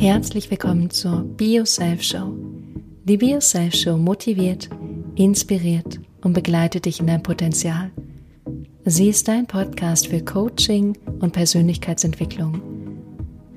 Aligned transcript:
Herzlich 0.00 0.50
willkommen 0.50 0.88
zur 0.88 1.24
BioSelf 1.24 2.02
Show. 2.02 2.32
Die 3.04 3.18
BioSelf 3.18 3.74
Show 3.74 3.98
motiviert, 3.98 4.70
inspiriert 5.14 6.00
und 6.22 6.32
begleitet 6.32 6.86
dich 6.86 7.00
in 7.00 7.06
dein 7.06 7.22
Potenzial. 7.22 7.90
Sie 8.86 9.10
ist 9.10 9.28
dein 9.28 9.46
Podcast 9.46 10.06
für 10.06 10.24
Coaching 10.24 10.96
und 11.20 11.34
Persönlichkeitsentwicklung. 11.34 12.62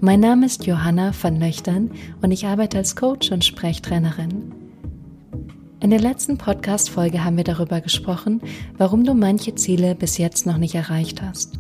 Mein 0.02 0.20
Name 0.20 0.46
ist 0.48 0.66
Johanna 0.66 1.14
van 1.22 1.40
Löchtern 1.40 1.92
und 2.22 2.32
ich 2.32 2.46
arbeite 2.46 2.78
als 2.78 2.98
Coach 2.98 3.32
und 3.32 3.46
Sprechtrainerin. 3.46 4.52
In 5.80 5.92
der 5.92 6.02
letzten 6.02 6.38
Podcast-Folge 6.38 7.24
haben 7.24 7.38
wir 7.38 7.46
darüber 7.46 7.80
gesprochen, 7.80 8.42
warum 8.78 9.06
du 9.06 9.14
manche 9.14 9.56
Ziele 9.56 9.96
bis 9.96 10.18
jetzt 10.18 10.46
noch 10.46 10.58
nicht 10.58 10.76
erreicht 10.76 11.22
hast. 11.22 11.58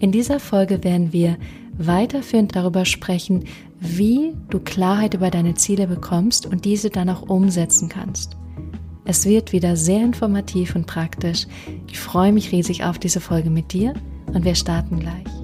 In 0.00 0.10
dieser 0.10 0.40
Folge 0.40 0.82
werden 0.82 1.12
wir 1.12 1.36
weiterführend 1.78 2.54
darüber 2.54 2.84
sprechen, 2.84 3.44
wie 3.80 4.34
du 4.48 4.60
Klarheit 4.60 5.14
über 5.14 5.30
deine 5.30 5.54
Ziele 5.54 5.86
bekommst 5.86 6.46
und 6.46 6.64
diese 6.64 6.90
dann 6.90 7.08
auch 7.08 7.22
umsetzen 7.22 7.88
kannst. 7.88 8.36
Es 9.04 9.26
wird 9.26 9.52
wieder 9.52 9.76
sehr 9.76 10.00
informativ 10.00 10.76
und 10.76 10.86
praktisch. 10.86 11.46
Ich 11.88 11.98
freue 11.98 12.32
mich 12.32 12.52
riesig 12.52 12.84
auf 12.84 12.98
diese 12.98 13.20
Folge 13.20 13.50
mit 13.50 13.72
dir 13.72 13.94
und 14.32 14.44
wir 14.44 14.54
starten 14.54 15.00
gleich. 15.00 15.41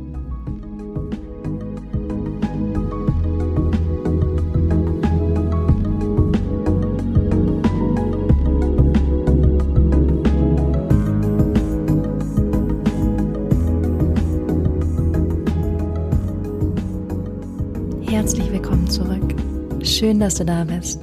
Schön, 19.99 20.21
dass 20.21 20.37
du 20.37 20.45
da 20.45 20.63
bist. 20.63 21.01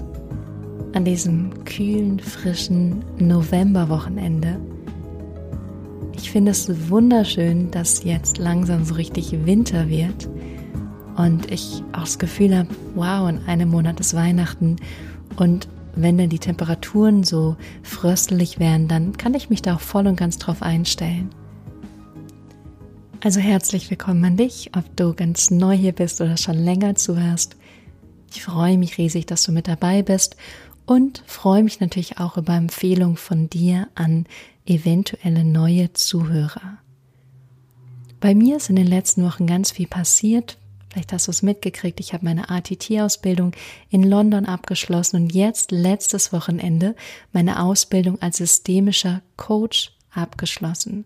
An 0.93 1.03
diesem 1.03 1.65
kühlen, 1.65 2.17
frischen 2.17 3.03
Novemberwochenende. 3.17 4.57
Ich 6.15 6.31
finde 6.31 6.51
es 6.51 6.89
wunderschön, 6.89 7.71
dass 7.71 8.05
jetzt 8.05 8.37
langsam 8.37 8.85
so 8.85 8.93
richtig 8.93 9.45
Winter 9.45 9.89
wird 9.89 10.29
und 11.17 11.51
ich 11.51 11.83
auch 11.91 12.03
das 12.03 12.19
Gefühl 12.19 12.57
habe, 12.57 12.69
wow, 12.93 13.29
in 13.29 13.39
einem 13.47 13.67
Monat 13.67 13.99
ist 13.99 14.15
Weihnachten 14.15 14.77
und 15.35 15.67
wenn 15.97 16.17
dann 16.17 16.29
die 16.29 16.39
Temperaturen 16.39 17.25
so 17.25 17.57
fröstelig 17.83 18.59
werden, 18.59 18.87
dann 18.87 19.17
kann 19.17 19.33
ich 19.33 19.49
mich 19.49 19.61
da 19.61 19.75
auch 19.75 19.81
voll 19.81 20.07
und 20.07 20.15
ganz 20.15 20.37
drauf 20.37 20.61
einstellen. 20.61 21.31
Also 23.21 23.41
herzlich 23.41 23.89
willkommen 23.89 24.23
an 24.23 24.37
dich, 24.37 24.71
ob 24.73 24.85
du 24.95 25.13
ganz 25.13 25.51
neu 25.51 25.75
hier 25.75 25.91
bist 25.91 26.21
oder 26.21 26.37
schon 26.37 26.55
länger 26.55 26.95
zuhörst. 26.95 27.57
Ich 28.35 28.43
freue 28.43 28.77
mich 28.77 28.97
riesig, 28.97 29.25
dass 29.27 29.43
du 29.43 29.53
mit 29.53 29.69
dabei 29.69 30.03
bist 30.03 30.35
und 30.85 31.23
freue 31.25 31.63
mich 31.63 31.79
natürlich 31.79 32.19
auch 32.19 32.35
über 32.35 32.53
Empfehlungen 32.53 33.15
von 33.15 33.49
dir 33.49 33.87
an 33.95 34.25
eventuelle 34.65 35.45
neue 35.45 35.93
Zuhörer. 35.93 36.77
Bei 38.19 38.35
mir 38.35 38.57
ist 38.57 38.69
in 38.69 38.75
den 38.75 38.87
letzten 38.87 39.23
Wochen 39.23 39.47
ganz 39.47 39.71
viel 39.71 39.87
passiert. 39.87 40.57
Vielleicht 40.89 41.13
hast 41.13 41.27
du 41.27 41.31
es 41.31 41.43
mitgekriegt. 41.43 42.01
Ich 42.01 42.13
habe 42.13 42.25
meine 42.25 42.49
ATT-Ausbildung 42.49 43.53
in 43.89 44.03
London 44.03 44.45
abgeschlossen 44.45 45.15
und 45.15 45.33
jetzt 45.33 45.71
letztes 45.71 46.33
Wochenende 46.33 46.93
meine 47.31 47.63
Ausbildung 47.63 48.21
als 48.21 48.37
systemischer 48.37 49.21
Coach 49.37 49.93
abgeschlossen. 50.11 51.05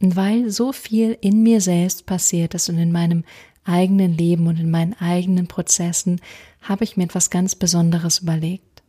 Und 0.00 0.14
weil 0.14 0.50
so 0.50 0.72
viel 0.72 1.18
in 1.20 1.42
mir 1.42 1.60
selbst 1.60 2.06
passiert 2.06 2.54
ist 2.54 2.68
und 2.68 2.78
in 2.78 2.92
meinem 2.92 3.24
eigenen 3.64 4.16
Leben 4.16 4.46
und 4.46 4.58
in 4.58 4.70
meinen 4.70 4.94
eigenen 4.94 5.46
Prozessen, 5.46 6.20
habe 6.62 6.84
ich 6.84 6.96
mir 6.96 7.04
etwas 7.04 7.30
ganz 7.30 7.54
Besonderes 7.54 8.20
überlegt. 8.20 8.82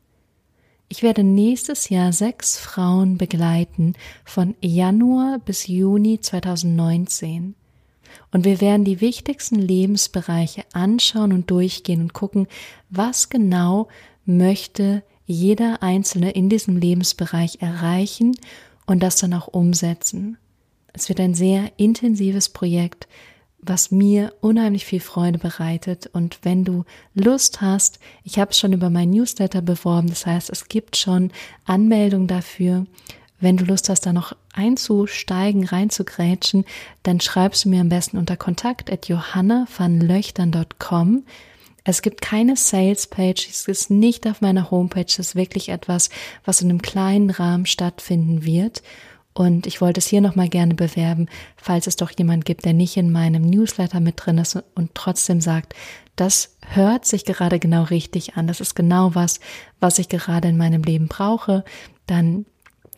Ich 0.90 1.04
werde 1.04 1.24
nächstes 1.24 1.88
Jahr 1.88 2.12
sechs 2.12 2.58
Frauen 2.58 3.18
begleiten 3.18 3.94
von 4.26 4.56
Januar 4.62 5.40
bis 5.40 5.68
Juni 5.68 6.20
2019. 6.20 7.56
Und 8.34 8.44
wir 8.44 8.59
werden 8.59 8.84
die 8.84 9.00
wichtigsten 9.00 9.56
Lebensbereiche 9.56 10.64
anschauen 10.74 11.32
und 11.32 11.50
durchgehen 11.50 12.02
und 12.02 12.14
gucken, 12.14 12.48
was 12.90 13.30
genau 13.30 13.88
möchte 14.26 15.03
jeder 15.26 15.82
Einzelne 15.82 16.32
in 16.32 16.50
diesem 16.50 16.76
Lebensbereich 16.76 17.62
erreichen 17.62 18.36
und 18.86 19.02
das 19.02 19.16
dann 19.16 19.34
auch 19.34 19.48
umsetzen. 19.48 20.38
Es 20.92 21.08
wird 21.08 21.22
ein 21.22 21.34
sehr 21.34 21.72
intensives 21.78 22.50
Projekt, 22.50 23.08
was 23.61 23.91
mir 23.91 24.33
unheimlich 24.41 24.85
viel 24.85 24.99
Freude 24.99 25.38
bereitet. 25.38 26.09
Und 26.11 26.39
wenn 26.44 26.66
du 26.66 26.83
Lust 27.13 27.61
hast, 27.61 27.99
ich 28.23 28.39
habe 28.39 28.49
es 28.51 28.57
schon 28.57 28.73
über 28.73 28.89
mein 28.89 29.11
Newsletter 29.11 29.61
beworben, 29.61 30.09
das 30.09 30.25
heißt, 30.25 30.49
es 30.49 30.67
gibt 30.67 30.97
schon 30.97 31.31
Anmeldung 31.66 32.25
dafür. 32.27 32.88
Wenn 33.39 33.57
du 33.57 33.66
Lust 33.66 33.89
hast, 33.89 34.05
da 34.05 34.13
noch 34.13 34.35
einzusteigen, 34.53 35.66
reinzugrätschen, 35.66 36.66
dann 37.03 37.19
schreibst 37.19 37.66
du 37.66 37.69
mir 37.69 37.81
am 37.81 37.89
besten 37.89 38.17
unter 38.17 38.38
kontakt 38.38 38.91
at 38.91 39.07
johannavanlöchtern.com. 39.07 41.23
Es 41.83 42.03
gibt 42.03 42.22
keine 42.22 42.55
Sales 42.55 43.07
Page, 43.07 43.47
es 43.49 43.67
ist 43.67 43.89
nicht 43.89 44.28
auf 44.28 44.41
meiner 44.41 44.69
Homepage, 44.69 45.05
es 45.07 45.17
ist 45.17 45.33
wirklich 45.35 45.69
etwas, 45.69 46.11
was 46.45 46.61
in 46.61 46.69
einem 46.69 46.83
kleinen 46.83 47.31
Rahmen 47.31 47.66
stattfinden 47.66 48.45
wird. 48.45 48.83
Und 49.34 49.66
ich 49.66 49.80
wollte 49.80 50.00
es 50.00 50.08
hier 50.08 50.22
nochmal 50.22 50.50
gerne 50.50 50.74
bewerben, 50.74 51.28
falls 51.56 51.88
es 51.88 51.96
doch 51.96 52.12
jemand 52.12 52.44
gibt, 52.46 52.66
der 52.66 52.74
nicht 52.74 52.97
in 52.97 53.12
meinem 53.12 53.44
Newsletter 53.44 54.00
mit 54.00 54.16
drin 54.18 54.38
ist 54.38 54.62
und 54.75 54.92
trotzdem 54.94 55.40
sagt, 55.40 55.74
das 56.18 56.58
hört 56.68 57.06
sich 57.06 57.24
gerade 57.24 57.58
genau 57.58 57.84
richtig 57.84 58.36
an, 58.36 58.47
das 58.47 58.59
ist 58.59 58.75
genau 58.75 59.16
was, 59.16 59.40
was 59.80 60.00
ich 60.00 60.09
gerade 60.09 60.50
in 60.50 60.58
meinem 60.58 60.84
Leben 60.84 61.08
brauche, 61.08 61.64
dann 62.08 62.46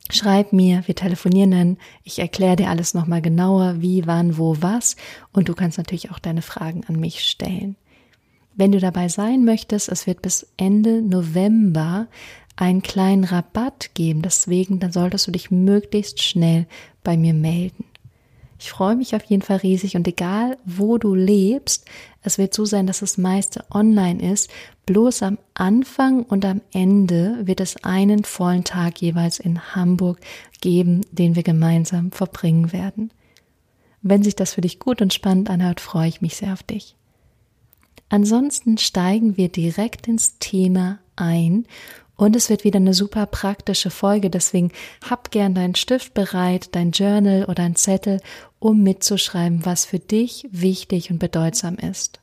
schreib 0.10 0.54
mir, 0.54 0.84
wir 0.88 0.96
telefonieren 0.96 1.52
dann, 1.52 1.78
ich 2.04 2.20
erkläre 2.20 2.56
dir 2.56 2.70
alles 2.70 2.94
nochmal 2.94 3.22
genauer, 3.22 3.76
wie, 3.82 4.08
wann, 4.08 4.38
wo, 4.38 4.58
was 4.60 4.96
und 5.32 5.50
du 5.50 5.54
kannst 5.54 5.78
natürlich 5.78 6.12
auch 6.12 6.20
deine 6.20 6.42
Fragen 6.42 6.84
an 6.88 7.00
mich 7.00 7.24
stellen. 7.24 7.76
Wenn 8.56 8.72
du 8.72 8.80
dabei 8.80 9.08
sein 9.08 9.46
möchtest, 9.46 9.90
es 9.90 10.06
wird 10.06 10.22
bis 10.22 10.48
Ende 10.58 11.02
November 11.02 12.08
einen 12.56 12.82
kleinen 12.82 13.24
Rabatt 13.24 13.92
geben. 13.94 14.22
Deswegen, 14.22 14.80
dann 14.80 14.92
solltest 14.92 15.28
du 15.28 15.32
dich 15.32 15.52
möglichst 15.52 16.22
schnell 16.22 16.68
bei 17.04 17.18
mir 17.18 17.34
melden. 17.34 17.86
Ich 18.60 18.70
freue 18.70 18.96
mich 18.96 19.14
auf 19.14 19.24
jeden 19.26 19.42
Fall 19.42 19.58
riesig 19.58 19.98
und 19.98 20.08
egal 20.08 20.58
wo 20.64 20.98
du 20.98 21.14
lebst, 21.16 21.86
es 22.22 22.38
wird 22.38 22.54
so 22.54 22.64
sein, 22.64 22.88
dass 22.88 23.00
das 23.00 23.18
meiste 23.18 23.66
online 23.70 24.22
ist. 24.32 24.50
Bloß 24.86 25.24
am 25.24 25.38
Anfang 25.54 26.24
und 26.24 26.46
am 26.46 26.62
Ende 26.72 27.46
wird 27.46 27.60
es 27.60 27.84
einen 27.84 28.24
vollen 28.24 28.64
Tag 28.64 29.02
jeweils 29.02 29.40
in 29.40 29.76
Hamburg 29.76 30.20
geben, 30.62 31.02
den 31.12 31.36
wir 31.36 31.44
gemeinsam 31.44 32.14
verbringen 32.14 32.72
werden. 32.72 33.12
Wenn 34.02 34.24
sich 34.24 34.36
das 34.36 34.54
für 34.54 34.62
dich 34.62 34.80
gut 34.80 35.02
und 35.02 35.14
spannend 35.14 35.50
anhört, 35.50 35.82
freue 35.82 36.08
ich 36.08 36.22
mich 36.22 36.36
sehr 36.38 36.54
auf 36.54 36.64
dich. 36.64 36.96
Ansonsten 38.08 38.78
steigen 38.78 39.36
wir 39.36 39.50
direkt 39.50 40.08
ins 40.08 40.38
Thema 40.40 41.00
ein 41.16 41.66
und 42.16 42.36
es 42.36 42.50
wird 42.50 42.64
wieder 42.64 42.78
eine 42.78 42.94
super 42.94 43.26
praktische 43.26 43.90
Folge, 43.90 44.30
deswegen 44.30 44.72
hab 45.10 45.32
gern 45.32 45.56
deinen 45.56 45.76
Stift 45.76 46.14
bereit, 46.14 46.70
dein 46.74 46.92
Journal 46.92 47.46
oder 47.46 47.64
ein 47.64 47.76
Zettel, 47.76 48.20
um 48.60 48.84
mitzuschreiben, 48.84 49.66
was 49.66 49.86
für 49.86 50.00
dich 50.00 50.48
wichtig 50.52 51.12
und 51.12 51.20
bedeutsam 51.20 51.76
ist. 51.76 52.20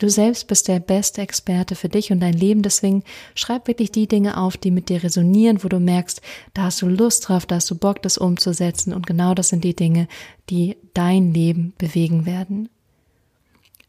Du 0.00 0.08
selbst 0.08 0.46
bist 0.46 0.66
der 0.66 0.80
beste 0.80 1.20
Experte 1.20 1.74
für 1.74 1.90
dich 1.90 2.10
und 2.10 2.20
dein 2.20 2.32
Leben, 2.32 2.62
deswegen 2.62 3.04
schreib 3.34 3.68
wirklich 3.68 3.92
die 3.92 4.08
Dinge 4.08 4.38
auf, 4.38 4.56
die 4.56 4.70
mit 4.70 4.88
dir 4.88 5.02
resonieren, 5.02 5.62
wo 5.62 5.68
du 5.68 5.78
merkst, 5.78 6.22
da 6.54 6.62
hast 6.62 6.80
du 6.80 6.88
Lust 6.88 7.28
drauf, 7.28 7.44
da 7.44 7.56
hast 7.56 7.70
du 7.70 7.74
Bock, 7.74 8.00
das 8.00 8.16
umzusetzen 8.16 8.94
und 8.94 9.06
genau 9.06 9.34
das 9.34 9.50
sind 9.50 9.62
die 9.62 9.76
Dinge, 9.76 10.08
die 10.48 10.78
dein 10.94 11.34
Leben 11.34 11.74
bewegen 11.76 12.24
werden. 12.24 12.70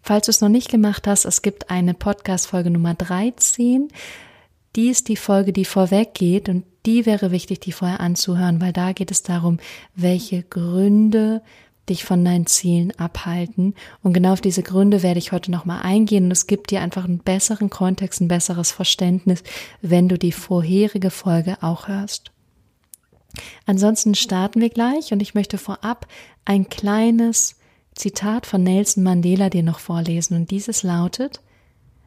Falls 0.02 0.26
du 0.26 0.32
es 0.32 0.42
noch 0.42 0.50
nicht 0.50 0.70
gemacht 0.70 1.08
hast, 1.08 1.24
es 1.24 1.42
gibt 1.42 1.70
eine 1.70 1.94
Podcast-Folge 1.94 2.72
Nummer 2.72 2.94
13, 2.94 3.88
die 4.76 4.90
ist 4.90 5.08
die 5.08 5.18
Folge, 5.18 5.54
die 5.54 5.66
vorweg 5.66 6.14
geht 6.14 6.50
und 6.50 6.64
die 6.86 7.06
wäre 7.06 7.32
wichtig, 7.32 7.60
die 7.60 7.72
vorher 7.72 8.00
anzuhören, 8.00 8.62
weil 8.62 8.74
da 8.74 8.94
geht 8.94 9.12
es 9.12 9.24
darum, 9.24 9.60
welche 9.96 10.44
Gründe 10.44 11.42
dich 11.90 12.06
von 12.06 12.24
deinen 12.24 12.46
Zielen 12.46 12.92
abhalten. 12.98 13.76
Und 14.02 14.14
genau 14.14 14.34
auf 14.34 14.42
diese 14.42 14.64
Gründe 14.64 15.04
werde 15.04 15.20
ich 15.20 15.32
heute 15.32 15.52
nochmal 15.52 15.82
eingehen 15.82 16.26
und 16.26 16.32
es 16.32 16.48
gibt 16.48 16.72
dir 16.72 16.82
einfach 16.82 17.06
einen 17.06 17.20
besseren 17.20 17.70
Kontext, 17.70 18.22
ein 18.22 18.28
besseres 18.28 18.72
Verständnis, 18.72 19.44
wenn 19.82 20.08
du 20.08 20.18
die 20.18 20.32
vorherige 20.32 21.12
Folge 21.12 21.58
auch 21.62 21.88
hörst. 21.88 22.32
Ansonsten 23.66 24.16
starten 24.16 24.62
wir 24.62 24.70
gleich 24.70 25.12
und 25.12 25.22
ich 25.22 25.34
möchte 25.34 25.58
vorab 25.58 26.08
ein 26.46 26.70
kleines 26.70 27.56
Zitat 27.96 28.46
von 28.46 28.64
Nelson 28.64 29.04
Mandela 29.04 29.50
dir 29.50 29.64
noch 29.64 29.80
vorlesen 29.80 30.36
und 30.36 30.52
dieses 30.52 30.84
lautet, 30.84 31.42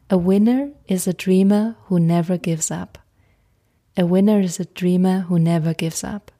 A 0.07 0.17
winner 0.17 0.69
is 0.85 1.07
a 1.07 1.13
dreamer 1.13 1.75
who 1.89 1.99
never 1.99 2.37
gives 2.37 2.69
up. 2.69 2.99
A 3.97 4.05
winner 4.05 4.39
is 4.39 4.59
a 4.59 4.65
dreamer 4.65 5.25
who 5.27 5.39
never 5.39 5.73
gives 5.73 6.03
up. 6.03 6.31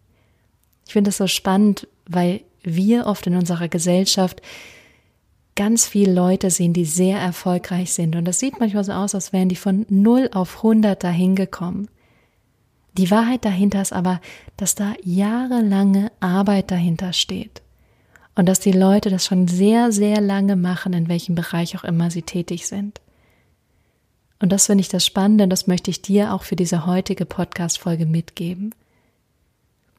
Ich 0.86 0.94
finde 0.94 1.10
das 1.10 1.18
so 1.18 1.26
spannend, 1.26 1.88
weil 2.06 2.42
wir 2.62 3.08
oft 3.08 3.26
in 3.26 3.36
unserer 3.36 3.68
Gesellschaft 3.68 4.42
ganz 5.56 5.88
viele 5.88 6.14
Leute 6.14 6.52
sehen, 6.52 6.74
die 6.74 6.86
sehr 6.86 7.18
erfolgreich 7.18 7.94
sind. 7.94 8.16
Und 8.16 8.26
das 8.26 8.40
sieht 8.40 8.60
manchmal 8.60 8.84
so 8.84 8.92
aus, 8.92 9.16
als 9.16 9.34
wären 9.34 9.50
die 9.50 9.56
von 9.56 9.88
0 9.90 10.30
auf 10.34 10.58
100 10.58 11.04
dahin 11.04 11.36
gekommen. 11.36 11.88
Die 12.98 13.10
Wahrheit 13.10 13.46
dahinter 13.46 13.82
ist 13.82 13.94
aber, 13.94 14.22
dass 14.58 14.76
da 14.76 14.94
jahrelange 15.04 16.12
Arbeit 16.20 16.70
dahinter 16.70 17.14
steht. 17.14 17.64
Und 18.36 18.48
dass 18.48 18.60
die 18.60 18.74
Leute 18.74 19.10
das 19.10 19.26
schon 19.26 19.48
sehr, 19.48 19.92
sehr 19.92 20.22
lange 20.22 20.56
machen, 20.56 20.94
in 20.94 21.08
welchem 21.08 21.34
Bereich 21.34 21.76
auch 21.78 21.84
immer 21.84 22.12
sie 22.12 22.22
tätig 22.22 22.68
sind. 22.68 23.02
Und 24.40 24.52
das 24.52 24.66
finde 24.66 24.82
ich 24.82 24.90
das 24.90 25.06
Spannende, 25.06 25.48
das 25.48 25.68
möchte 25.68 25.90
ich 25.92 26.02
dir 26.02 26.34
auch 26.34 26.44
für 26.44 26.56
diese 26.56 26.86
heutige 26.86 27.26
Podcast-Folge 27.26 28.06
mitgeben. 28.06 28.76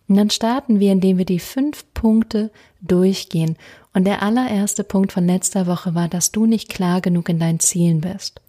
Und 0.09 0.17
dann 0.17 0.31
starten 0.31 0.79
wir, 0.79 0.93
indem 0.93 1.19
wir 1.19 1.25
die 1.25 1.41
fünf 1.41 1.85
Punkte 1.95 2.51
durchgehen. 2.81 3.57
Und 3.93 4.05
der 4.05 4.23
allererste 4.23 4.85
Punkt 4.85 5.13
von 5.13 5.27
letzter 5.27 5.67
Woche 5.67 5.95
war, 5.95 6.09
dass 6.09 6.33
du 6.33 6.47
nicht 6.47 6.69
klar 6.69 7.01
genug 7.01 7.29
in 7.29 7.39
deinen 7.39 7.61
Zielen 7.61 8.03
bist. 8.03 8.41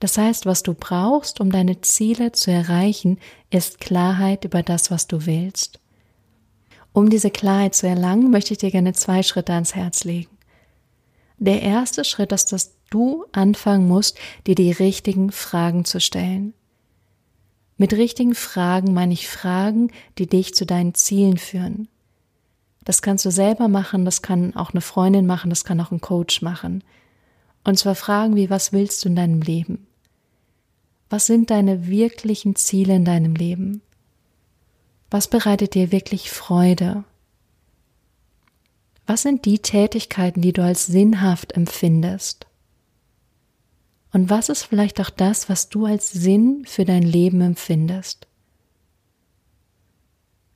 Das 0.00 0.18
heißt, 0.18 0.46
was 0.46 0.64
du 0.64 0.74
brauchst, 0.74 1.40
um 1.40 1.52
deine 1.52 1.80
Ziele 1.80 2.32
zu 2.32 2.50
erreichen, 2.50 3.18
ist 3.50 3.78
Klarheit 3.78 4.44
über 4.44 4.64
das, 4.64 4.90
was 4.90 5.06
du 5.06 5.26
willst. 5.26 5.78
Um 6.92 7.08
diese 7.08 7.30
Klarheit 7.30 7.74
zu 7.74 7.86
erlangen, 7.86 8.30
möchte 8.30 8.52
ich 8.52 8.58
dir 8.58 8.72
gerne 8.72 8.92
zwei 8.94 9.22
Schritte 9.22 9.52
ans 9.52 9.74
Herz 9.74 10.04
legen. 10.04 10.28
Der 11.38 11.62
erste 11.62 12.04
Schritt 12.04 12.32
ist, 12.32 12.52
dass 12.52 12.74
du 12.92 13.24
anfangen 13.32 13.88
musst, 13.88 14.18
dir 14.46 14.54
die 14.54 14.72
richtigen 14.72 15.32
Fragen 15.32 15.84
zu 15.84 16.00
stellen. 16.00 16.54
Mit 17.76 17.92
richtigen 17.94 18.34
Fragen 18.34 18.94
meine 18.94 19.12
ich 19.12 19.28
Fragen, 19.28 19.90
die 20.18 20.26
dich 20.26 20.54
zu 20.54 20.66
deinen 20.66 20.94
Zielen 20.94 21.38
führen. 21.38 21.88
Das 22.84 23.02
kannst 23.02 23.24
du 23.24 23.30
selber 23.30 23.68
machen, 23.68 24.04
das 24.04 24.22
kann 24.22 24.54
auch 24.56 24.70
eine 24.70 24.80
Freundin 24.80 25.26
machen, 25.26 25.50
das 25.50 25.64
kann 25.64 25.80
auch 25.80 25.90
ein 25.90 26.00
Coach 26.00 26.42
machen. 26.42 26.84
Und 27.64 27.78
zwar 27.78 27.94
Fragen 27.94 28.36
wie, 28.36 28.50
was 28.50 28.72
willst 28.72 29.04
du 29.04 29.08
in 29.08 29.16
deinem 29.16 29.40
Leben? 29.40 29.86
Was 31.10 31.26
sind 31.26 31.50
deine 31.50 31.86
wirklichen 31.86 32.56
Ziele 32.56 32.94
in 32.94 33.04
deinem 33.04 33.34
Leben? 33.34 33.82
Was 35.10 35.28
bereitet 35.28 35.74
dir 35.74 35.92
wirklich 35.92 36.30
Freude? 36.30 37.04
Was 39.06 39.22
sind 39.22 39.44
die 39.44 39.58
Tätigkeiten, 39.58 40.40
die 40.40 40.52
du 40.52 40.62
als 40.64 40.86
sinnhaft 40.86 41.52
empfindest? 41.52 42.46
Und 44.12 44.28
was 44.28 44.48
ist 44.48 44.64
vielleicht 44.64 45.00
auch 45.00 45.10
das, 45.10 45.48
was 45.48 45.68
du 45.68 45.86
als 45.86 46.12
Sinn 46.12 46.64
für 46.66 46.84
dein 46.84 47.02
Leben 47.02 47.40
empfindest? 47.40 48.26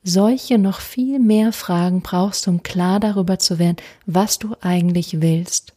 Solche 0.03 0.59
noch 0.59 0.81
viel 0.81 1.19
mehr 1.19 1.53
Fragen 1.53 2.01
brauchst 2.03 2.47
du, 2.47 2.51
um 2.51 2.63
klar 2.63 3.01
darüber 3.01 3.39
zu 3.39 3.59
werden, 3.59 3.79
was 4.05 4.39
du 4.39 4.55
eigentlich 4.61 5.21
willst. 5.21 5.73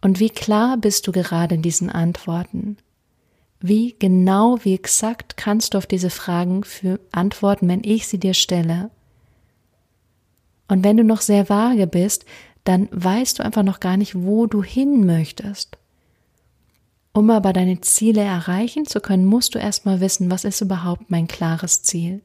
Und 0.00 0.18
wie 0.18 0.30
klar 0.30 0.76
bist 0.76 1.06
du 1.06 1.12
gerade 1.12 1.54
in 1.54 1.62
diesen 1.62 1.90
Antworten? 1.90 2.78
Wie 3.60 3.94
genau, 3.98 4.58
wie 4.62 4.74
exakt 4.74 5.36
kannst 5.36 5.74
du 5.74 5.78
auf 5.78 5.86
diese 5.86 6.10
Fragen 6.10 6.64
für 6.64 6.98
antworten, 7.12 7.68
wenn 7.68 7.84
ich 7.84 8.08
sie 8.08 8.18
dir 8.18 8.34
stelle? 8.34 8.90
Und 10.66 10.82
wenn 10.82 10.96
du 10.96 11.04
noch 11.04 11.20
sehr 11.20 11.48
vage 11.50 11.86
bist, 11.86 12.24
dann 12.64 12.88
weißt 12.92 13.38
du 13.38 13.44
einfach 13.44 13.62
noch 13.62 13.80
gar 13.80 13.98
nicht, 13.98 14.14
wo 14.14 14.46
du 14.46 14.62
hin 14.62 15.04
möchtest. 15.04 15.76
Um 17.12 17.30
aber 17.30 17.52
deine 17.52 17.80
Ziele 17.80 18.20
erreichen 18.20 18.86
zu 18.86 19.00
können, 19.00 19.24
musst 19.24 19.54
du 19.54 19.58
erstmal 19.58 20.00
wissen, 20.00 20.30
was 20.30 20.44
ist 20.44 20.60
überhaupt 20.60 21.10
mein 21.10 21.26
klares 21.26 21.82
Ziel. 21.82 22.22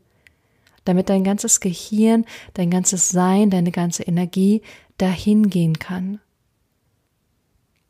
Damit 0.83 1.09
dein 1.09 1.23
ganzes 1.23 1.59
Gehirn, 1.59 2.25
dein 2.53 2.69
ganzes 2.69 3.09
Sein, 3.09 3.49
deine 3.49 3.71
ganze 3.71 4.03
Energie 4.03 4.61
dahin 4.97 5.49
gehen 5.49 5.79
kann. 5.79 6.19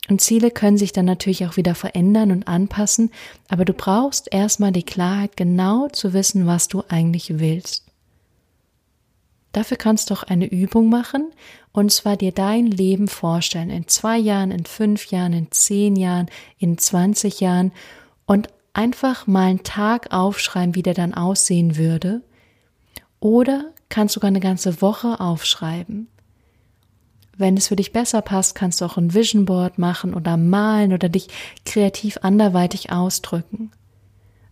Und 0.08 0.22
Ziele 0.22 0.52
können 0.52 0.78
sich 0.78 0.94
dann 0.94 1.06
natürlich 1.06 1.46
auch 1.46 1.58
wieder 1.58 1.76
verändern 1.76 2.32
und 2.32 2.48
anpassen, 2.48 3.12
aber 3.50 3.66
du 3.66 3.74
brauchst 3.74 4.32
erstmal 4.32 4.72
die 4.72 4.84
Klarheit, 4.84 5.36
genau 5.36 5.88
zu 5.90 6.14
wissen, 6.14 6.46
was 6.46 6.68
du 6.68 6.84
eigentlich 6.88 7.40
willst. 7.40 7.86
Dafür 9.52 9.78
kannst 9.78 10.10
du 10.10 10.14
auch 10.14 10.24
eine 10.24 10.46
Übung 10.46 10.90
machen 10.90 11.32
und 11.76 11.92
zwar 11.92 12.16
dir 12.16 12.32
dein 12.32 12.68
Leben 12.68 13.10
vorstellen 13.10 13.70
in 13.70 13.90
zwei 13.90 14.18
Jahren, 14.18 14.52
in 14.52 14.66
fünf 14.66 15.08
Jahren, 15.08 15.34
in 15.34 15.52
zehn 15.52 15.98
Jahren, 15.98 16.28
in 16.58 16.78
zwanzig 16.78 17.42
Jahren 17.42 17.74
und 18.26 18.48
einfach 18.72 19.28
mal 19.28 19.48
einen 19.48 19.64
Tag 19.64 20.14
aufschreiben, 20.14 20.76
wie 20.76 20.84
der 20.84 20.94
dann 20.94 21.14
aussehen 21.14 21.76
würde. 21.76 22.22
Oder 23.20 23.74
kannst 23.90 24.14
sogar 24.14 24.30
eine 24.30 24.40
ganze 24.40 24.82
Woche 24.82 25.20
aufschreiben. 25.20 26.08
Wenn 27.38 27.58
es 27.58 27.68
für 27.68 27.76
dich 27.76 27.92
besser 27.92 28.22
passt, 28.22 28.56
kannst 28.56 28.80
du 28.80 28.86
auch 28.86 28.96
ein 28.96 29.14
Vision 29.14 29.44
Board 29.44 29.78
machen 29.78 30.14
oder 30.14 30.38
malen 30.38 30.94
oder 30.94 31.10
dich 31.10 31.28
kreativ 31.66 32.20
anderweitig 32.22 32.94
ausdrücken. 32.94 33.72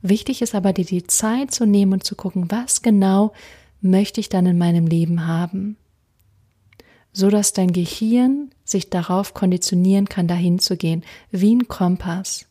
Wichtig 0.01 0.41
ist 0.41 0.55
aber, 0.55 0.73
dir 0.73 0.83
die 0.83 1.07
Zeit 1.07 1.51
zu 1.51 1.65
nehmen 1.65 1.93
und 1.93 2.03
zu 2.03 2.15
gucken, 2.15 2.51
was 2.51 2.81
genau 2.81 3.31
möchte 3.79 4.19
ich 4.19 4.27
dann 4.27 4.45
in 4.45 4.57
meinem 4.57 4.87
Leben 4.87 5.25
haben? 5.25 5.77
So 7.13 7.30
dass 7.30 7.54
dein 7.54 7.71
Gehirn 7.71 8.50
sich 8.65 8.89
darauf 8.89 9.33
konditionieren 9.33 10.10
kann, 10.10 10.27
dahin 10.27 10.60
zu 10.60 10.75
gehen, 10.75 11.04
wie 11.31 11.56
ein 11.56 11.68
Kompass. 11.68 12.45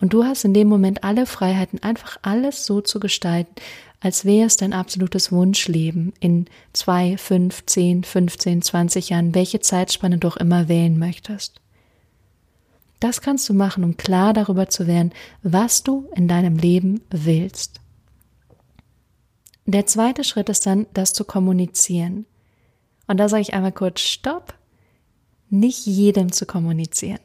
Und 0.00 0.12
du 0.12 0.24
hast 0.24 0.44
in 0.44 0.54
dem 0.54 0.68
Moment 0.68 1.02
alle 1.02 1.26
Freiheiten, 1.26 1.82
einfach 1.82 2.18
alles 2.22 2.64
so 2.64 2.80
zu 2.80 3.00
gestalten, 3.00 3.54
als 4.00 4.24
wäre 4.24 4.46
es 4.46 4.56
dein 4.56 4.72
absolutes 4.72 5.32
Wunschleben 5.32 6.12
in 6.20 6.46
zwei, 6.72 7.16
fünf, 7.16 7.66
zehn, 7.66 8.04
15, 8.04 8.62
20 8.62 9.08
Jahren, 9.08 9.34
welche 9.34 9.60
Zeitspanne 9.60 10.18
du 10.18 10.28
auch 10.28 10.36
immer 10.36 10.68
wählen 10.68 10.98
möchtest. 10.98 11.60
Das 13.00 13.20
kannst 13.20 13.48
du 13.48 13.54
machen, 13.54 13.84
um 13.84 13.96
klar 13.96 14.32
darüber 14.32 14.68
zu 14.68 14.86
werden, 14.86 15.12
was 15.42 15.82
du 15.82 16.08
in 16.14 16.28
deinem 16.28 16.56
Leben 16.56 17.00
willst. 17.10 17.80
Der 19.66 19.86
zweite 19.86 20.24
Schritt 20.24 20.48
ist 20.48 20.66
dann, 20.66 20.86
das 20.94 21.12
zu 21.12 21.24
kommunizieren. 21.24 22.24
Und 23.08 23.16
da 23.16 23.28
sage 23.28 23.42
ich 23.42 23.54
einmal 23.54 23.72
kurz 23.72 24.00
Stopp. 24.00 24.54
Nicht 25.50 25.86
jedem 25.86 26.30
zu 26.30 26.46
kommunizieren. 26.46 27.20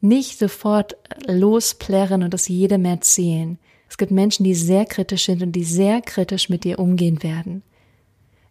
Nicht 0.00 0.38
sofort 0.38 0.96
losplärren 1.26 2.22
und 2.22 2.34
das 2.34 2.48
jedem 2.48 2.84
erzählen. 2.84 3.58
Es 3.88 3.96
gibt 3.96 4.10
Menschen, 4.10 4.44
die 4.44 4.54
sehr 4.54 4.84
kritisch 4.84 5.26
sind 5.26 5.40
und 5.40 5.52
die 5.52 5.64
sehr 5.64 6.02
kritisch 6.02 6.48
mit 6.50 6.64
dir 6.64 6.78
umgehen 6.78 7.22
werden. 7.22 7.62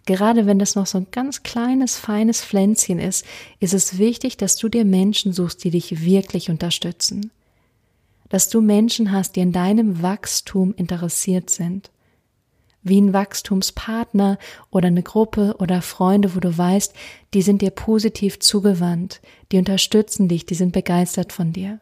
Gerade 0.05 0.45
wenn 0.45 0.57
das 0.57 0.75
noch 0.75 0.85
so 0.85 0.97
ein 0.97 1.07
ganz 1.11 1.43
kleines, 1.43 1.97
feines 1.97 2.43
Pflänzchen 2.43 2.99
ist, 2.99 3.25
ist 3.59 3.73
es 3.73 3.97
wichtig, 3.97 4.37
dass 4.37 4.55
du 4.55 4.67
dir 4.69 4.85
Menschen 4.85 5.31
suchst, 5.31 5.63
die 5.63 5.69
dich 5.69 6.03
wirklich 6.03 6.49
unterstützen. 6.49 7.31
Dass 8.29 8.49
du 8.49 8.61
Menschen 8.61 9.11
hast, 9.11 9.35
die 9.35 9.41
in 9.41 9.51
deinem 9.51 10.01
Wachstum 10.01 10.73
interessiert 10.75 11.49
sind 11.49 11.91
wie 12.83 12.99
ein 12.99 13.13
Wachstumspartner 13.13 14.37
oder 14.69 14.87
eine 14.87 15.03
Gruppe 15.03 15.55
oder 15.59 15.81
Freunde, 15.81 16.35
wo 16.35 16.39
du 16.39 16.55
weißt, 16.55 16.93
die 17.33 17.41
sind 17.41 17.61
dir 17.61 17.71
positiv 17.71 18.39
zugewandt, 18.39 19.21
die 19.51 19.57
unterstützen 19.57 20.27
dich, 20.27 20.45
die 20.45 20.55
sind 20.55 20.73
begeistert 20.73 21.33
von 21.33 21.53
dir. 21.53 21.79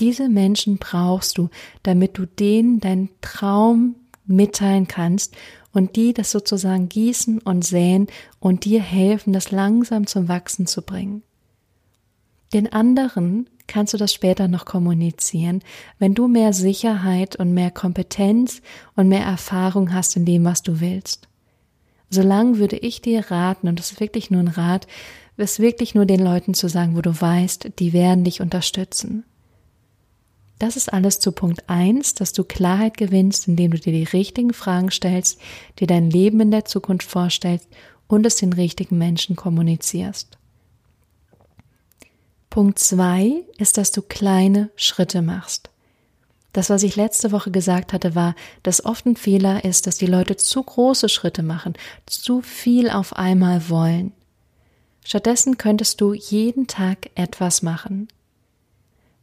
Diese 0.00 0.28
Menschen 0.28 0.78
brauchst 0.78 1.38
du, 1.38 1.48
damit 1.82 2.16
du 2.18 2.26
denen 2.26 2.80
deinen 2.80 3.10
Traum 3.20 3.96
mitteilen 4.26 4.86
kannst 4.86 5.36
und 5.72 5.96
die 5.96 6.12
das 6.12 6.30
sozusagen 6.30 6.88
gießen 6.88 7.40
und 7.40 7.64
säen 7.64 8.06
und 8.38 8.64
dir 8.64 8.80
helfen, 8.80 9.32
das 9.32 9.50
langsam 9.50 10.06
zum 10.06 10.28
Wachsen 10.28 10.66
zu 10.66 10.82
bringen. 10.82 11.22
Den 12.52 12.72
anderen 12.72 13.48
kannst 13.68 13.94
du 13.94 13.98
das 13.98 14.12
später 14.12 14.48
noch 14.48 14.64
kommunizieren, 14.64 15.62
wenn 15.98 16.14
du 16.14 16.26
mehr 16.26 16.52
Sicherheit 16.52 17.36
und 17.36 17.54
mehr 17.54 17.70
Kompetenz 17.70 18.60
und 18.96 19.08
mehr 19.08 19.24
Erfahrung 19.24 19.94
hast 19.94 20.16
in 20.16 20.24
dem, 20.24 20.44
was 20.44 20.62
du 20.62 20.80
willst. 20.80 21.28
Solange 22.10 22.58
würde 22.58 22.76
ich 22.76 23.02
dir 23.02 23.30
raten, 23.30 23.68
und 23.68 23.78
das 23.78 23.92
ist 23.92 24.00
wirklich 24.00 24.30
nur 24.30 24.40
ein 24.40 24.48
Rat, 24.48 24.86
es 25.36 25.60
wirklich 25.60 25.94
nur 25.94 26.06
den 26.06 26.20
Leuten 26.20 26.54
zu 26.54 26.68
sagen, 26.68 26.96
wo 26.96 27.02
du 27.02 27.18
weißt, 27.18 27.78
die 27.78 27.92
werden 27.92 28.24
dich 28.24 28.40
unterstützen. 28.40 29.24
Das 30.58 30.76
ist 30.76 30.92
alles 30.92 31.20
zu 31.20 31.30
Punkt 31.30 31.68
eins, 31.68 32.14
dass 32.14 32.32
du 32.32 32.42
Klarheit 32.42 32.96
gewinnst, 32.96 33.46
indem 33.46 33.70
du 33.70 33.78
dir 33.78 33.92
die 33.92 34.04
richtigen 34.04 34.52
Fragen 34.52 34.90
stellst, 34.90 35.40
dir 35.78 35.86
dein 35.86 36.10
Leben 36.10 36.40
in 36.40 36.50
der 36.50 36.64
Zukunft 36.64 37.08
vorstellst 37.08 37.68
und 38.08 38.26
es 38.26 38.36
den 38.36 38.52
richtigen 38.52 38.98
Menschen 38.98 39.36
kommunizierst. 39.36 40.37
Punkt 42.58 42.80
zwei 42.80 43.44
ist, 43.58 43.78
dass 43.78 43.92
du 43.92 44.02
kleine 44.02 44.70
Schritte 44.74 45.22
machst. 45.22 45.70
Das, 46.52 46.70
was 46.70 46.82
ich 46.82 46.96
letzte 46.96 47.30
Woche 47.30 47.52
gesagt 47.52 47.92
hatte, 47.92 48.16
war, 48.16 48.34
dass 48.64 48.84
oft 48.84 49.06
ein 49.06 49.14
Fehler 49.14 49.64
ist, 49.64 49.86
dass 49.86 49.96
die 49.96 50.06
Leute 50.06 50.36
zu 50.36 50.60
große 50.64 51.08
Schritte 51.08 51.44
machen, 51.44 51.74
zu 52.06 52.42
viel 52.42 52.90
auf 52.90 53.14
einmal 53.14 53.68
wollen. 53.68 54.12
Stattdessen 55.04 55.56
könntest 55.56 56.00
du 56.00 56.14
jeden 56.14 56.66
Tag 56.66 57.10
etwas 57.14 57.62
machen. 57.62 58.08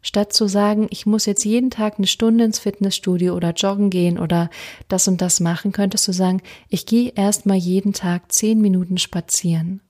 Statt 0.02 0.32
zu 0.32 0.48
sagen, 0.48 0.88
ich 0.90 1.06
muss 1.06 1.26
jetzt 1.26 1.44
jeden 1.44 1.72
Tag 1.72 1.96
eine 1.98 2.08
Stunde 2.08 2.46
ins 2.46 2.60
Fitnessstudio 2.60 3.36
oder 3.36 3.52
joggen 3.52 3.90
gehen 3.90 4.18
oder 4.18 4.50
das 4.88 5.10
und 5.10 5.20
das 5.20 5.42
machen, 5.42 5.74
könntest 5.74 6.08
du 6.08 6.14
sagen, 6.14 6.42
ich 6.70 6.86
gehe 6.86 7.12
erstmal 7.18 7.58
jeden 7.58 7.92
Tag 7.92 8.32
zehn 8.32 8.62
Minuten 8.62 8.98
spazieren. 8.98 9.82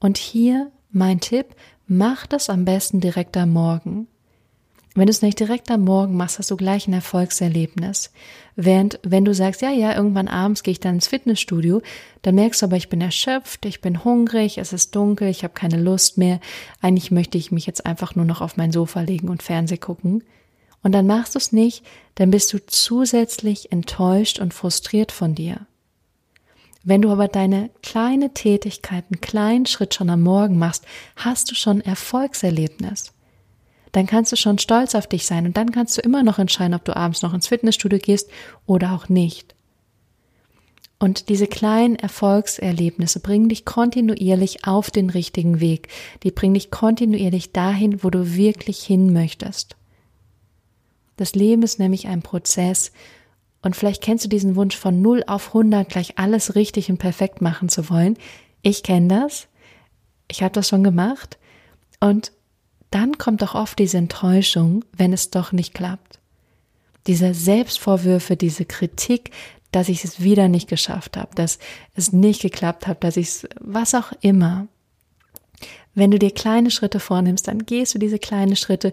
Und 0.00 0.18
hier 0.18 0.70
mein 0.90 1.20
Tipp, 1.20 1.54
mach 1.86 2.26
das 2.26 2.50
am 2.50 2.64
besten 2.64 3.00
direkt 3.00 3.36
am 3.36 3.52
Morgen. 3.52 4.08
Wenn 4.94 5.06
du 5.06 5.10
es 5.10 5.20
nicht 5.20 5.38
direkt 5.38 5.70
am 5.70 5.84
Morgen 5.84 6.16
machst, 6.16 6.38
hast 6.38 6.50
du 6.50 6.56
gleich 6.56 6.88
ein 6.88 6.94
Erfolgserlebnis. 6.94 8.12
Während, 8.54 8.98
wenn 9.02 9.26
du 9.26 9.34
sagst, 9.34 9.60
ja, 9.60 9.70
ja, 9.70 9.94
irgendwann 9.94 10.26
abends 10.26 10.62
gehe 10.62 10.72
ich 10.72 10.80
dann 10.80 10.94
ins 10.94 11.06
Fitnessstudio, 11.06 11.82
dann 12.22 12.34
merkst 12.34 12.62
du 12.62 12.66
aber, 12.66 12.78
ich 12.78 12.88
bin 12.88 13.02
erschöpft, 13.02 13.66
ich 13.66 13.82
bin 13.82 14.04
hungrig, 14.04 14.56
es 14.56 14.72
ist 14.72 14.96
dunkel, 14.96 15.28
ich 15.28 15.44
habe 15.44 15.52
keine 15.52 15.76
Lust 15.76 16.16
mehr. 16.16 16.40
Eigentlich 16.80 17.10
möchte 17.10 17.36
ich 17.36 17.52
mich 17.52 17.66
jetzt 17.66 17.84
einfach 17.84 18.14
nur 18.14 18.24
noch 18.24 18.40
auf 18.40 18.56
mein 18.56 18.72
Sofa 18.72 19.02
legen 19.02 19.28
und 19.28 19.42
Fernseh 19.42 19.76
gucken. 19.76 20.24
Und 20.82 20.92
dann 20.92 21.06
machst 21.06 21.34
du 21.34 21.38
es 21.38 21.52
nicht, 21.52 21.84
dann 22.14 22.30
bist 22.30 22.52
du 22.54 22.64
zusätzlich 22.64 23.72
enttäuscht 23.72 24.38
und 24.38 24.54
frustriert 24.54 25.12
von 25.12 25.34
dir. 25.34 25.66
Wenn 26.86 27.02
du 27.02 27.10
aber 27.10 27.28
deine 27.28 27.68
kleine 27.82 28.32
Tätigkeit, 28.32 29.04
einen 29.10 29.20
kleinen 29.20 29.66
Schritt 29.66 29.92
schon 29.92 30.08
am 30.08 30.22
Morgen 30.22 30.56
machst, 30.58 30.86
hast 31.16 31.50
du 31.50 31.54
schon 31.54 31.82
Erfolgserlebnis 31.82 33.12
dann 33.96 34.06
kannst 34.06 34.30
du 34.30 34.36
schon 34.36 34.58
stolz 34.58 34.94
auf 34.94 35.06
dich 35.06 35.24
sein 35.24 35.46
und 35.46 35.56
dann 35.56 35.72
kannst 35.72 35.96
du 35.96 36.02
immer 36.02 36.22
noch 36.22 36.38
entscheiden, 36.38 36.74
ob 36.74 36.84
du 36.84 36.94
abends 36.94 37.22
noch 37.22 37.32
ins 37.32 37.48
Fitnessstudio 37.48 37.98
gehst 37.98 38.28
oder 38.66 38.92
auch 38.92 39.08
nicht. 39.08 39.54
Und 40.98 41.30
diese 41.30 41.46
kleinen 41.46 41.96
Erfolgserlebnisse 41.96 43.20
bringen 43.20 43.48
dich 43.48 43.64
kontinuierlich 43.64 44.66
auf 44.66 44.90
den 44.90 45.08
richtigen 45.08 45.60
Weg. 45.60 45.88
Die 46.24 46.30
bringen 46.30 46.52
dich 46.52 46.70
kontinuierlich 46.70 47.52
dahin, 47.52 48.04
wo 48.04 48.10
du 48.10 48.34
wirklich 48.36 48.84
hin 48.84 49.14
möchtest. 49.14 49.76
Das 51.16 51.34
Leben 51.34 51.62
ist 51.62 51.78
nämlich 51.78 52.06
ein 52.06 52.20
Prozess 52.20 52.92
und 53.62 53.76
vielleicht 53.76 54.02
kennst 54.02 54.24
du 54.24 54.28
diesen 54.28 54.56
Wunsch 54.56 54.76
von 54.76 55.02
0 55.02 55.24
auf 55.26 55.48
100 55.48 55.88
gleich 55.88 56.18
alles 56.18 56.54
richtig 56.54 56.90
und 56.90 56.98
perfekt 56.98 57.40
machen 57.40 57.68
zu 57.68 57.90
wollen. 57.90 58.16
Ich 58.62 58.82
kenne 58.82 59.08
das. 59.08 59.48
Ich 60.30 60.42
habe 60.42 60.52
das 60.52 60.68
schon 60.68 60.84
gemacht 60.84 61.38
und 62.00 62.32
dann 62.90 63.18
kommt 63.18 63.42
doch 63.42 63.54
oft 63.54 63.78
diese 63.78 63.98
Enttäuschung, 63.98 64.84
wenn 64.96 65.12
es 65.12 65.30
doch 65.30 65.52
nicht 65.52 65.74
klappt. 65.74 66.18
Diese 67.06 67.34
Selbstvorwürfe, 67.34 68.36
diese 68.36 68.64
Kritik, 68.64 69.30
dass 69.72 69.88
ich 69.88 70.04
es 70.04 70.20
wieder 70.20 70.48
nicht 70.48 70.68
geschafft 70.68 71.16
habe, 71.16 71.34
dass 71.34 71.58
es 71.94 72.12
nicht 72.12 72.42
geklappt 72.42 72.86
hat, 72.86 73.04
dass 73.04 73.16
ich 73.16 73.28
es, 73.28 73.48
was 73.60 73.94
auch 73.94 74.12
immer. 74.20 74.68
Wenn 75.94 76.10
du 76.10 76.18
dir 76.18 76.30
kleine 76.30 76.70
Schritte 76.70 77.00
vornimmst, 77.00 77.48
dann 77.48 77.64
gehst 77.66 77.94
du 77.94 77.98
diese 77.98 78.18
kleinen 78.18 78.56
Schritte, 78.56 78.92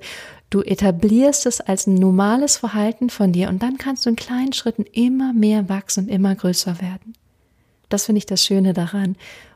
du 0.53 0.62
etablierst 0.62 1.48
es 1.48 1.62
als 1.62 1.88
ein 1.88 1.95
normales 1.95 2.57
Verhalten 2.57 3.10
von 3.10 3.31
dir 3.31 3.50
und 3.50 3.63
dann 3.63 3.77
kannst 3.77 4.05
du 4.05 4.12
in 4.12 4.15
kleinen 4.15 4.53
Schritten 4.53 4.83
immer 4.91 5.33
mehr 5.33 5.67
wachsen 5.67 6.05
und 6.05 6.10
immer 6.10 6.36
größer 6.36 6.79
werden. 6.79 7.13
Das 7.89 8.05
finde 8.05 8.19
ich 8.19 8.27
das 8.27 8.45
Schöne 8.45 8.74
daran. 8.74 9.15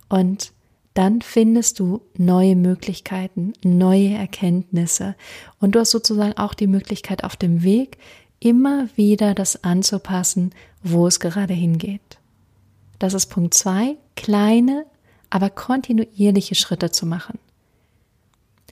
Und 0.10 0.52
dann 0.96 1.22
findest 1.22 1.80
du 1.80 2.02
neue 2.18 2.56
Möglichkeiten, 2.56 3.54
neue 3.64 4.16
Erkenntnisse 4.16 5.16
und 5.60 5.76
du 5.76 5.80
hast 5.80 5.92
sozusagen 5.92 6.36
auch 6.38 6.56
die 6.56 6.66
Möglichkeit 6.66 7.24
auf 7.24 7.36
dem 7.36 7.62
Weg 7.62 8.00
immer 8.40 8.88
wieder 8.96 9.36
das 9.36 9.64
anzupassen, 9.64 10.52
wo 10.82 11.06
es 11.06 11.20
gerade 11.20 11.54
hingeht. 11.54 12.18
Das 12.98 13.14
ist 13.14 13.28
Punkt 13.28 13.54
zwei, 13.54 13.98
kleine, 14.16 14.86
aber 15.30 15.52
kontinuierliche 15.52 16.56
Schritte 16.56 16.90
zu 16.90 17.06
machen. 17.06 17.38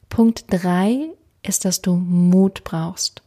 Punkt 0.09 0.45
drei 0.49 1.09
ist, 1.47 1.65
dass 1.65 1.81
du 1.81 1.95
Mut 1.95 2.63
brauchst. 2.63 3.21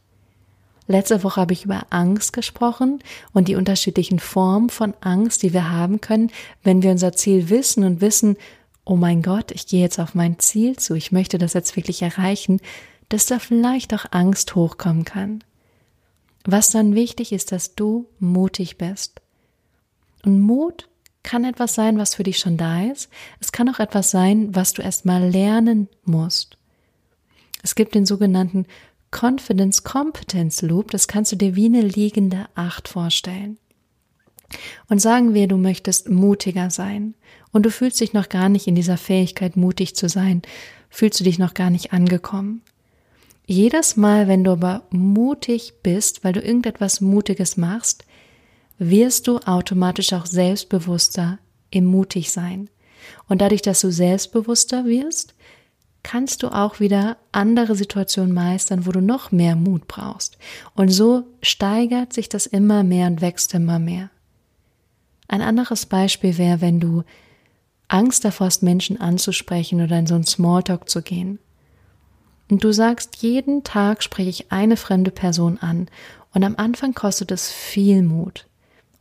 Letzte 0.87 1.23
Woche 1.23 1.41
habe 1.41 1.53
ich 1.53 1.65
über 1.65 1.85
Angst 1.91 2.33
gesprochen 2.33 3.03
und 3.31 3.47
die 3.47 3.55
unterschiedlichen 3.55 4.19
Formen 4.19 4.69
von 4.69 4.95
Angst, 5.01 5.43
die 5.43 5.53
wir 5.53 5.69
haben 5.69 6.01
können, 6.01 6.31
wenn 6.63 6.81
wir 6.81 6.89
unser 6.89 7.13
Ziel 7.13 7.49
wissen 7.49 7.83
und 7.83 8.01
wissen, 8.01 8.37
oh 8.85 8.95
mein 8.95 9.21
Gott, 9.21 9.51
ich 9.51 9.67
gehe 9.67 9.81
jetzt 9.81 9.99
auf 9.99 10.15
mein 10.15 10.39
Ziel 10.39 10.77
zu, 10.77 10.95
ich 10.95 11.11
möchte 11.11 11.37
das 11.37 11.53
jetzt 11.53 11.75
wirklich 11.75 12.01
erreichen, 12.01 12.59
dass 13.09 13.27
da 13.27 13.37
vielleicht 13.37 13.93
auch 13.93 14.05
Angst 14.09 14.55
hochkommen 14.55 15.05
kann. 15.05 15.43
Was 16.43 16.71
dann 16.71 16.95
wichtig 16.95 17.33
ist, 17.33 17.51
dass 17.51 17.75
du 17.75 18.07
mutig 18.19 18.79
bist. 18.79 19.21
Und 20.25 20.41
Mut 20.41 20.89
kann 21.21 21.43
etwas 21.43 21.75
sein, 21.75 21.99
was 21.99 22.15
für 22.15 22.23
dich 22.23 22.39
schon 22.39 22.57
da 22.57 22.83
ist. 22.83 23.09
Es 23.39 23.51
kann 23.51 23.69
auch 23.69 23.79
etwas 23.79 24.09
sein, 24.09 24.55
was 24.55 24.73
du 24.73 24.81
erst 24.81 25.05
mal 25.05 25.29
lernen 25.29 25.87
musst. 26.03 26.57
Es 27.63 27.75
gibt 27.75 27.95
den 27.95 28.05
sogenannten 28.05 28.65
Confidence 29.11 29.83
Competence 29.83 30.61
Loop, 30.61 30.91
das 30.91 31.07
kannst 31.07 31.31
du 31.31 31.35
dir 31.35 31.55
wie 31.55 31.65
eine 31.65 31.81
liegende 31.81 32.45
Acht 32.55 32.87
vorstellen. 32.87 33.57
Und 34.87 34.99
sagen 34.99 35.33
wir, 35.33 35.47
du 35.47 35.57
möchtest 35.57 36.09
mutiger 36.09 36.69
sein 36.69 37.15
und 37.51 37.65
du 37.65 37.71
fühlst 37.71 37.99
dich 37.99 38.13
noch 38.13 38.29
gar 38.29 38.49
nicht 38.49 38.67
in 38.67 38.75
dieser 38.75 38.97
Fähigkeit, 38.97 39.57
mutig 39.57 39.95
zu 39.95 40.09
sein, 40.09 40.41
fühlst 40.89 41.19
du 41.19 41.23
dich 41.23 41.39
noch 41.39 41.53
gar 41.53 41.69
nicht 41.69 41.93
angekommen. 41.93 42.61
Jedes 43.45 43.95
Mal, 43.95 44.27
wenn 44.27 44.43
du 44.43 44.51
aber 44.51 44.83
mutig 44.91 45.73
bist, 45.81 46.23
weil 46.23 46.33
du 46.33 46.41
irgendetwas 46.41 47.01
Mutiges 47.01 47.57
machst, 47.57 48.05
wirst 48.77 49.27
du 49.27 49.39
automatisch 49.39 50.13
auch 50.13 50.25
selbstbewusster 50.25 51.39
im 51.71 51.85
Mutig 51.85 52.31
sein. 52.31 52.69
Und 53.27 53.41
dadurch, 53.41 53.61
dass 53.61 53.81
du 53.81 53.91
selbstbewusster 53.91 54.85
wirst, 54.85 55.33
kannst 56.03 56.43
du 56.43 56.49
auch 56.49 56.79
wieder 56.79 57.17
andere 57.31 57.75
Situationen 57.75 58.33
meistern, 58.33 58.85
wo 58.85 58.91
du 58.91 59.01
noch 59.01 59.31
mehr 59.31 59.55
Mut 59.55 59.87
brauchst. 59.87 60.37
Und 60.75 60.89
so 60.89 61.23
steigert 61.41 62.13
sich 62.13 62.29
das 62.29 62.45
immer 62.45 62.83
mehr 62.83 63.07
und 63.07 63.21
wächst 63.21 63.53
immer 63.53 63.79
mehr. 63.79 64.09
Ein 65.27 65.41
anderes 65.41 65.85
Beispiel 65.85 66.37
wäre, 66.37 66.61
wenn 66.61 66.79
du 66.79 67.03
Angst 67.87 68.23
davor 68.23 68.47
hast, 68.47 68.63
Menschen 68.63 68.99
anzusprechen 68.99 69.81
oder 69.81 69.97
in 69.99 70.07
so 70.07 70.15
einen 70.15 70.25
Smalltalk 70.25 70.89
zu 70.89 71.01
gehen. 71.01 71.39
Und 72.49 72.63
du 72.63 72.71
sagst, 72.71 73.17
jeden 73.17 73.63
Tag 73.63 74.01
spreche 74.03 74.29
ich 74.29 74.51
eine 74.51 74.77
fremde 74.77 75.11
Person 75.11 75.59
an 75.59 75.87
und 76.33 76.43
am 76.43 76.55
Anfang 76.55 76.93
kostet 76.93 77.31
es 77.31 77.51
viel 77.51 78.01
Mut. 78.01 78.47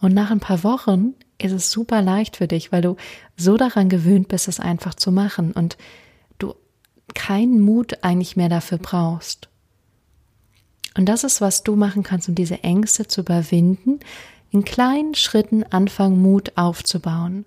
Und 0.01 0.15
nach 0.15 0.31
ein 0.31 0.41
paar 0.41 0.65
Wochen 0.65 1.15
ist 1.39 1.53
es 1.53 1.71
super 1.71 2.03
leicht 2.03 2.37
für 2.37 2.49
dich, 2.49 2.73
weil 2.73 2.83
du 2.83 2.97
so 3.37 3.57
daran 3.57 3.89
gewöhnt 3.89 4.29
bist, 4.29 4.49
es 4.49 4.61
einfach 4.61 4.95
zu 4.95 5.13
machen 5.13 5.53
und 5.53 5.77
keinen 7.15 7.61
Mut 7.61 8.03
eigentlich 8.03 8.37
mehr 8.37 8.49
dafür 8.49 8.79
brauchst. 8.79 9.49
Und 10.97 11.07
das 11.07 11.25
ist, 11.25 11.41
was 11.41 11.63
du 11.63 11.77
machen 11.77 12.03
kannst, 12.03 12.29
um 12.29 12.35
diese 12.35 12.65
Ängste 12.65 13.07
zu 13.07 13.21
überwinden, 13.21 14.01
in 14.51 14.65
kleinen 14.65 15.15
Schritten 15.15 15.63
anfangen, 15.65 16.21
Mut 16.21 16.53
aufzubauen. 16.57 17.45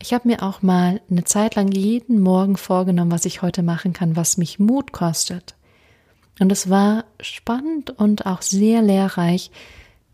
Ich 0.00 0.12
habe 0.12 0.28
mir 0.28 0.42
auch 0.42 0.62
mal 0.62 1.00
eine 1.10 1.24
Zeit 1.24 1.54
lang 1.54 1.70
jeden 1.70 2.20
Morgen 2.20 2.56
vorgenommen, 2.56 3.10
was 3.10 3.24
ich 3.24 3.42
heute 3.42 3.62
machen 3.62 3.92
kann, 3.92 4.16
was 4.16 4.36
mich 4.36 4.58
Mut 4.58 4.92
kostet. 4.92 5.54
Und 6.38 6.52
es 6.52 6.68
war 6.68 7.04
spannend 7.20 7.90
und 7.90 8.26
auch 8.26 8.42
sehr 8.42 8.82
lehrreich, 8.82 9.50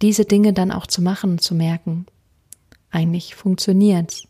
diese 0.02 0.24
Dinge 0.24 0.52
dann 0.52 0.70
auch 0.70 0.86
zu 0.86 1.02
machen 1.02 1.32
und 1.32 1.40
zu 1.40 1.54
merken. 1.54 2.06
Eigentlich 2.90 3.34
funktioniert's. 3.34 4.28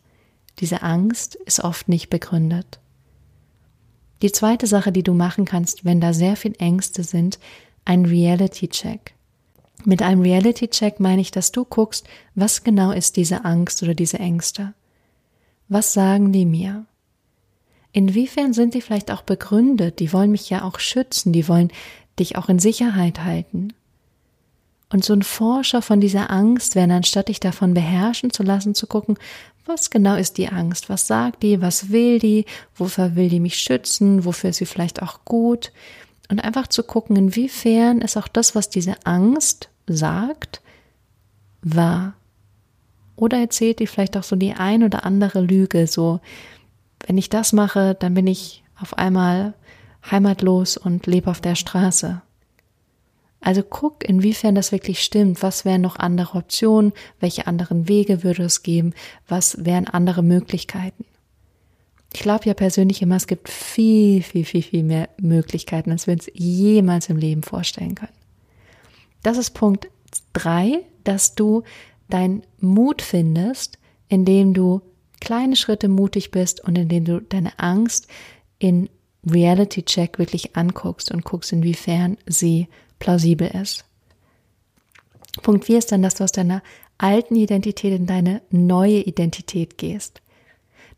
Diese 0.61 0.83
Angst 0.83 1.35
ist 1.35 1.65
oft 1.65 1.89
nicht 1.89 2.11
begründet. 2.11 2.79
Die 4.23 4.33
zweite 4.33 4.69
Sache, 4.69 4.93
die 4.93 5.03
du 5.03 5.15
machen 5.15 5.45
kannst, 5.45 5.85
wenn 5.85 6.01
da 6.01 6.13
sehr 6.13 6.37
viel 6.37 6.55
Ängste 6.59 7.03
sind, 7.03 7.39
ein 7.85 8.07
Reality-Check. 8.07 9.15
Mit 9.85 10.01
einem 10.01 10.23
Reality-Check 10.23 11.01
meine 11.01 11.21
ich, 11.21 11.33
dass 11.33 11.51
du 11.51 11.65
guckst, 11.65 12.07
was 12.37 12.63
genau 12.63 12.93
ist 12.93 13.17
diese 13.17 13.45
Angst 13.45 13.83
oder 13.83 13.95
diese 13.95 14.21
Ängste. 14.21 14.75
Was 15.69 15.93
sagen 15.93 16.33
die 16.33 16.47
mir? 16.47 16.87
Inwiefern 17.93 18.53
sind 18.53 18.75
die 18.75 18.81
vielleicht 18.81 19.11
auch 19.11 19.23
begründet? 19.23 19.99
Die 19.99 20.13
wollen 20.13 20.31
mich 20.31 20.49
ja 20.49 20.63
auch 20.63 20.79
schützen, 20.79 21.33
die 21.33 21.49
wollen 21.49 21.73
dich 22.19 22.37
auch 22.37 22.49
in 22.49 22.61
Sicherheit 22.61 23.25
halten. 23.25 23.73
Und 24.93 25.05
so 25.05 25.15
ein 25.15 25.23
Forscher 25.23 25.81
von 25.81 26.01
dieser 26.01 26.31
Angst 26.31 26.75
wäre, 26.75 26.93
anstatt 26.93 27.29
dich 27.29 27.41
davon 27.41 27.73
beherrschen 27.73 28.31
zu 28.31 28.43
lassen, 28.43 28.75
zu 28.75 28.87
gucken, 28.87 29.17
was 29.65 29.91
genau 29.91 30.17
ist 30.17 30.37
die 30.37 30.49
Angst? 30.49 30.91
Was 30.91 31.07
sagt 31.07 31.43
die? 31.43 31.63
Was 31.63 31.91
will 31.91 32.19
die? 32.19 32.45
Wofür 32.75 33.17
will 33.17 33.29
die 33.29 33.41
mich 33.41 33.59
schützen? 33.59 34.25
Wofür 34.25 34.51
ist 34.51 34.57
sie 34.57 34.67
vielleicht 34.67 35.03
auch 35.03 35.25
gut? 35.25 35.73
Und 36.29 36.45
einfach 36.45 36.67
zu 36.67 36.83
gucken, 36.83 37.17
inwiefern 37.17 38.01
ist 38.01 38.17
auch 38.17 38.29
das, 38.29 38.55
was 38.55 38.69
diese 38.69 38.97
Angst 39.05 39.71
sagt, 39.87 40.61
wahr. 41.63 42.15
Oder 43.17 43.39
erzählt 43.39 43.79
die 43.79 43.87
vielleicht 43.87 44.17
auch 44.17 44.25
so 44.25 44.37
die 44.37 44.55
ein 44.55 44.83
oder 44.83 45.05
andere 45.05 45.41
Lüge, 45.41 45.87
so, 45.87 46.21
wenn 47.07 47.19
ich 47.19 47.31
das 47.31 47.53
mache, 47.53 47.95
dann 47.99 48.15
bin 48.15 48.27
ich 48.27 48.65
auf 48.81 48.99
einmal 48.99 49.55
heimatlos 50.11 50.77
und 50.77 51.07
lebe 51.07 51.31
auf 51.31 51.41
der 51.41 51.55
Straße. 51.55 52.21
Also 53.43 53.63
guck, 53.63 54.09
inwiefern 54.09 54.55
das 54.55 54.71
wirklich 54.71 55.03
stimmt. 55.03 55.43
Was 55.43 55.65
wären 55.65 55.81
noch 55.83 55.97
andere 55.97 56.39
Optionen? 56.39 56.93
Welche 57.19 57.49
anderen 57.49 57.89
Wege 57.89 58.23
würde 58.23 58.45
es 58.45 58.63
geben? 58.63 58.95
Was 59.27 59.65
wären 59.65 59.89
andere 59.89 60.23
Möglichkeiten? 60.23 61.05
Ich 62.15 62.21
glaube 62.21 62.45
ja 62.45 62.55
persönlich 62.55 63.03
immer, 63.03 63.17
es 63.17 63.27
gibt 63.27 63.49
viel, 63.49 64.23
viel, 64.23 64.45
viel, 64.45 64.63
viel 64.63 64.85
mehr 64.85 65.09
Möglichkeiten, 65.21 65.91
als 65.91 66.07
wir 66.07 66.15
uns 66.15 66.31
jemals 66.35 67.09
im 67.09 67.17
Leben 67.17 67.43
vorstellen 67.43 67.97
können. 67.97 68.13
Das 69.23 69.39
ist 69.39 69.51
Punkt 69.51 69.89
drei, 70.33 70.81
dass 71.05 71.35
du 71.35 71.63
dein 72.09 72.43
Mut 72.61 73.03
findest, 73.03 73.79
indem 74.09 74.55
du 74.55 74.83
kleine 75.21 75.57
Schritte 75.57 75.89
mutig 75.89 76.31
bist 76.31 76.63
und 76.63 76.77
indem 76.77 77.05
du 77.05 77.21
deine 77.21 77.59
Angst 77.59 78.07
in 78.59 78.89
Reality 79.29 79.83
Check 79.83 80.19
wirklich 80.19 80.55
anguckst 80.57 81.11
und 81.11 81.25
guckst, 81.25 81.53
inwiefern 81.53 82.19
sie 82.27 82.69
plausibel 83.03 83.49
ist. 83.49 83.85
Punkt 85.43 85.65
4 85.65 85.79
ist 85.79 85.91
dann, 85.91 86.03
dass 86.03 86.15
du 86.15 86.25
aus 86.25 86.31
deiner 86.31 86.63
alten 86.99 87.35
Identität 87.35 87.93
in 87.93 88.07
deine 88.07 88.43
neue 88.51 89.01
Identität 89.01 89.77
gehst. 89.77 90.23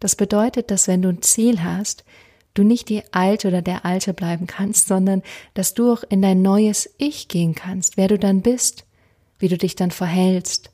Das 0.01 0.15
bedeutet, 0.15 0.71
dass 0.71 0.87
wenn 0.87 1.01
du 1.01 1.09
ein 1.09 1.23
Ziel 1.23 1.63
hast, 1.63 2.05
du 2.53 2.63
nicht 2.63 2.91
die 2.91 3.03
alte 3.13 3.49
oder 3.49 3.63
der 3.63 3.87
alte 3.87 4.13
bleiben 4.13 4.47
kannst, 4.47 4.87
sondern 4.87 5.23
dass 5.55 5.73
du 5.73 5.91
auch 5.91 6.05
in 6.07 6.21
dein 6.21 6.43
neues 6.43 6.95
Ich 6.99 7.29
gehen 7.29 7.55
kannst, 7.55 7.97
wer 7.97 8.09
du 8.09 8.19
dann 8.19 8.43
bist, 8.43 8.85
wie 9.39 9.49
du 9.49 9.57
dich 9.57 9.75
dann 9.75 9.91
verhältst, 9.91 10.71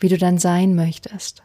wie 0.00 0.10
du 0.10 0.18
dann 0.18 0.36
sein 0.36 0.74
möchtest. 0.74 1.42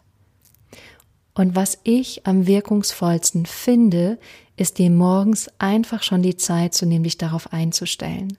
Und 1.33 1.55
was 1.55 1.79
ich 1.85 2.27
am 2.27 2.45
wirkungsvollsten 2.45 3.45
finde, 3.45 4.19
ist 4.57 4.79
dir 4.79 4.89
morgens 4.89 5.49
einfach 5.59 6.03
schon 6.03 6.23
die 6.23 6.35
Zeit 6.35 6.73
zu 6.73 6.85
nehmen, 6.85 7.05
dich 7.05 7.17
darauf 7.17 7.53
einzustellen. 7.53 8.35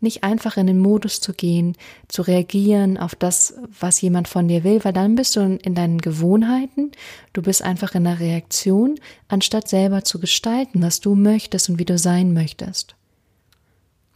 Nicht 0.00 0.22
einfach 0.22 0.56
in 0.56 0.66
den 0.66 0.78
Modus 0.78 1.20
zu 1.20 1.32
gehen, 1.32 1.76
zu 2.08 2.22
reagieren 2.22 2.98
auf 2.98 3.14
das, 3.14 3.54
was 3.80 4.00
jemand 4.00 4.28
von 4.28 4.48
dir 4.48 4.64
will, 4.64 4.84
weil 4.84 4.92
dann 4.92 5.14
bist 5.14 5.36
du 5.36 5.40
in 5.40 5.74
deinen 5.74 5.98
Gewohnheiten, 5.98 6.92
du 7.32 7.42
bist 7.42 7.62
einfach 7.62 7.94
in 7.94 8.04
der 8.04 8.20
Reaktion, 8.20 8.96
anstatt 9.28 9.68
selber 9.68 10.04
zu 10.04 10.20
gestalten, 10.20 10.82
was 10.82 11.00
du 11.00 11.14
möchtest 11.14 11.70
und 11.70 11.78
wie 11.78 11.84
du 11.86 11.96
sein 11.96 12.34
möchtest. 12.34 12.96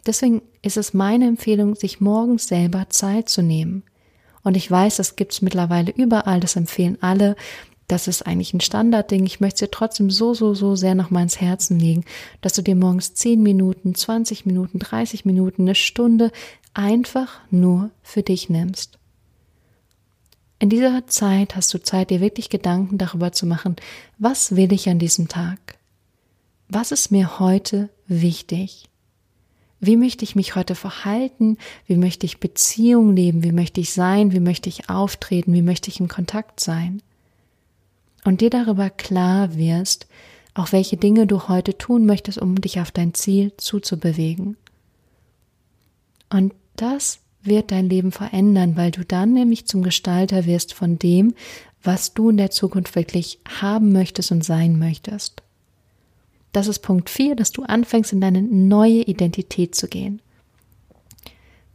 Deswegen 0.06 0.42
ist 0.62 0.76
es 0.76 0.94
meine 0.94 1.26
Empfehlung, 1.26 1.74
sich 1.74 2.00
morgens 2.00 2.48
selber 2.48 2.90
Zeit 2.90 3.28
zu 3.28 3.42
nehmen– 3.42 3.82
und 4.48 4.56
ich 4.56 4.70
weiß, 4.70 4.96
das 4.96 5.14
gibt 5.14 5.32
es 5.32 5.42
mittlerweile 5.42 5.90
überall, 5.90 6.40
das 6.40 6.56
empfehlen 6.56 6.96
alle. 7.02 7.36
Das 7.88 8.06
ist 8.06 8.26
eigentlich 8.26 8.52
ein 8.52 8.60
Standardding. 8.60 9.24
Ich 9.24 9.40
möchte 9.40 9.64
es 9.64 9.70
dir 9.70 9.70
trotzdem 9.70 10.10
so, 10.10 10.34
so, 10.34 10.54
so 10.54 10.76
sehr 10.76 10.94
nochmal 10.94 11.22
ins 11.22 11.40
Herzen 11.40 11.80
legen, 11.80 12.04
dass 12.42 12.52
du 12.52 12.62
dir 12.62 12.76
morgens 12.76 13.14
10 13.14 13.42
Minuten, 13.42 13.94
20 13.94 14.44
Minuten, 14.44 14.78
30 14.78 15.24
Minuten, 15.24 15.62
eine 15.62 15.74
Stunde 15.74 16.30
einfach 16.74 17.40
nur 17.50 17.90
für 18.02 18.22
dich 18.22 18.50
nimmst. 18.50 18.98
In 20.58 20.68
dieser 20.68 21.06
Zeit 21.06 21.56
hast 21.56 21.72
du 21.72 21.82
Zeit, 21.82 22.10
dir 22.10 22.20
wirklich 22.20 22.50
Gedanken 22.50 22.98
darüber 22.98 23.32
zu 23.32 23.46
machen, 23.46 23.76
was 24.18 24.54
will 24.54 24.72
ich 24.72 24.88
an 24.88 24.98
diesem 24.98 25.28
Tag? 25.28 25.78
Was 26.68 26.92
ist 26.92 27.10
mir 27.10 27.38
heute 27.38 27.88
wichtig? 28.06 28.88
Wie 29.80 29.96
möchte 29.96 30.24
ich 30.24 30.36
mich 30.36 30.56
heute 30.56 30.74
verhalten? 30.74 31.56
Wie 31.86 31.96
möchte 31.96 32.26
ich 32.26 32.40
Beziehung 32.40 33.14
leben? 33.14 33.44
Wie 33.44 33.52
möchte 33.52 33.80
ich 33.80 33.92
sein? 33.92 34.32
Wie 34.32 34.40
möchte 34.40 34.68
ich 34.68 34.90
auftreten? 34.90 35.54
Wie 35.54 35.62
möchte 35.62 35.88
ich 35.88 36.00
im 36.00 36.08
Kontakt 36.08 36.60
sein? 36.60 37.00
Und 38.28 38.42
dir 38.42 38.50
darüber 38.50 38.90
klar 38.90 39.56
wirst, 39.56 40.06
auch 40.52 40.72
welche 40.72 40.98
Dinge 40.98 41.26
du 41.26 41.48
heute 41.48 41.78
tun 41.78 42.04
möchtest, 42.04 42.36
um 42.36 42.60
dich 42.60 42.78
auf 42.78 42.90
dein 42.90 43.14
Ziel 43.14 43.54
zuzubewegen. 43.56 44.58
Und 46.28 46.52
das 46.76 47.20
wird 47.42 47.70
dein 47.70 47.88
Leben 47.88 48.12
verändern, 48.12 48.76
weil 48.76 48.90
du 48.90 49.02
dann 49.02 49.32
nämlich 49.32 49.66
zum 49.66 49.82
Gestalter 49.82 50.44
wirst 50.44 50.74
von 50.74 50.98
dem, 50.98 51.32
was 51.82 52.12
du 52.12 52.28
in 52.28 52.36
der 52.36 52.50
Zukunft 52.50 52.96
wirklich 52.96 53.38
haben 53.62 53.92
möchtest 53.92 54.30
und 54.30 54.44
sein 54.44 54.78
möchtest. 54.78 55.40
Das 56.52 56.66
ist 56.66 56.80
Punkt 56.80 57.08
4, 57.08 57.34
dass 57.34 57.50
du 57.50 57.62
anfängst, 57.62 58.12
in 58.12 58.20
deine 58.20 58.42
neue 58.42 59.04
Identität 59.04 59.74
zu 59.74 59.88
gehen. 59.88 60.20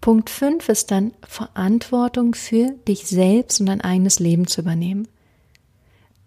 Punkt 0.02 0.30
5 0.30 0.70
ist 0.70 0.92
dann 0.92 1.14
Verantwortung 1.28 2.36
für 2.36 2.76
dich 2.88 3.08
selbst 3.08 3.60
und 3.60 3.66
dein 3.66 3.82
eigenes 3.82 4.20
Leben 4.20 4.46
zu 4.46 4.62
übernehmen. 4.62 5.08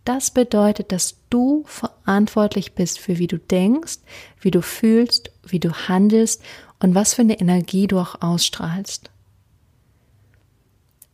Das 0.07 0.31
bedeutet, 0.31 0.92
dass 0.92 1.16
du 1.31 1.64
verantwortlich 1.66 2.75
bist 2.75 3.01
für 3.01 3.19
wie 3.19 3.27
du 3.27 3.38
denkst, 3.38 3.99
wie 4.40 4.53
du 4.53 4.62
fühlst, 4.62 5.33
wie 5.45 5.59
du 5.59 5.73
handelst 5.73 6.40
und 6.79 6.95
was 6.95 7.14
für 7.14 7.23
eine 7.23 7.40
Energie 7.40 7.88
du 7.88 7.99
auch 7.99 8.23
ausstrahlst. 8.23 9.11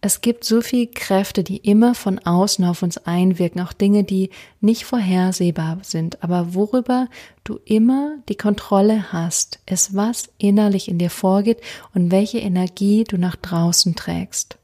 Es 0.03 0.21
gibt 0.21 0.45
so 0.45 0.61
viele 0.61 0.89
Kräfte, 0.89 1.43
die 1.43 1.57
immer 1.57 1.95
von 1.95 2.19
außen 2.19 2.67
auf 2.67 2.83
uns 2.83 2.99
einwirken, 2.99 3.63
auch 3.63 3.73
Dinge, 3.73 4.05
die 4.05 4.29
nicht 4.61 4.85
vorhersehbar 4.85 5.79
sind, 5.81 6.23
aber 6.23 6.53
worüber 6.53 7.09
du 7.45 7.61
immer 7.65 8.19
die 8.29 8.37
Kontrolle 8.37 9.11
hast, 9.11 9.61
ist, 9.65 9.97
was 9.97 10.29
innerlich 10.37 10.89
in 10.89 10.99
dir 10.99 11.09
vorgeht 11.09 11.63
und 11.95 12.11
welche 12.11 12.41
Energie 12.41 13.05
du 13.05 13.17
nach 13.17 13.37
draußen 13.37 13.95
trägst. 13.95 14.59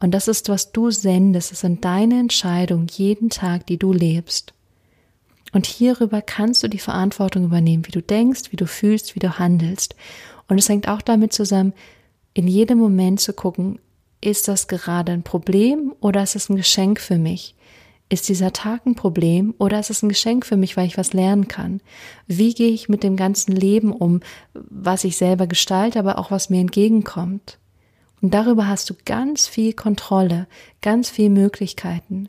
Und 0.00 0.12
das 0.12 0.28
ist, 0.28 0.48
was 0.48 0.72
du 0.72 0.90
sendest, 0.90 1.52
es 1.52 1.60
sind 1.60 1.84
deine 1.84 2.18
Entscheidungen 2.18 2.88
jeden 2.90 3.28
Tag, 3.28 3.66
die 3.66 3.76
du 3.76 3.92
lebst. 3.92 4.54
Und 5.52 5.66
hierüber 5.66 6.22
kannst 6.22 6.62
du 6.62 6.68
die 6.68 6.78
Verantwortung 6.78 7.44
übernehmen, 7.44 7.86
wie 7.86 7.92
du 7.92 8.02
denkst, 8.02 8.50
wie 8.50 8.56
du 8.56 8.66
fühlst, 8.66 9.14
wie 9.14 9.18
du 9.18 9.38
handelst. 9.38 9.94
Und 10.48 10.58
es 10.58 10.68
hängt 10.68 10.88
auch 10.88 11.02
damit 11.02 11.32
zusammen, 11.32 11.74
in 12.32 12.48
jedem 12.48 12.78
Moment 12.78 13.20
zu 13.20 13.32
gucken, 13.32 13.78
ist 14.20 14.48
das 14.48 14.68
gerade 14.68 15.12
ein 15.12 15.22
Problem 15.22 15.94
oder 16.00 16.22
ist 16.22 16.36
es 16.36 16.48
ein 16.48 16.56
Geschenk 16.56 17.00
für 17.00 17.18
mich? 17.18 17.54
Ist 18.08 18.28
dieser 18.28 18.52
Tag 18.52 18.86
ein 18.86 18.96
Problem 18.96 19.54
oder 19.58 19.78
ist 19.78 19.90
es 19.90 20.02
ein 20.02 20.08
Geschenk 20.08 20.44
für 20.44 20.56
mich, 20.56 20.76
weil 20.76 20.86
ich 20.86 20.98
was 20.98 21.12
lernen 21.12 21.46
kann? 21.46 21.80
Wie 22.26 22.54
gehe 22.54 22.70
ich 22.70 22.88
mit 22.88 23.02
dem 23.02 23.16
ganzen 23.16 23.52
Leben 23.52 23.92
um, 23.92 24.20
was 24.52 25.04
ich 25.04 25.16
selber 25.16 25.46
gestalte, 25.46 25.98
aber 25.98 26.18
auch 26.18 26.30
was 26.30 26.50
mir 26.50 26.60
entgegenkommt? 26.60 27.59
Und 28.22 28.34
darüber 28.34 28.68
hast 28.68 28.90
du 28.90 28.94
ganz 29.04 29.46
viel 29.46 29.72
Kontrolle, 29.72 30.46
ganz 30.82 31.08
viel 31.10 31.30
Möglichkeiten. 31.30 32.28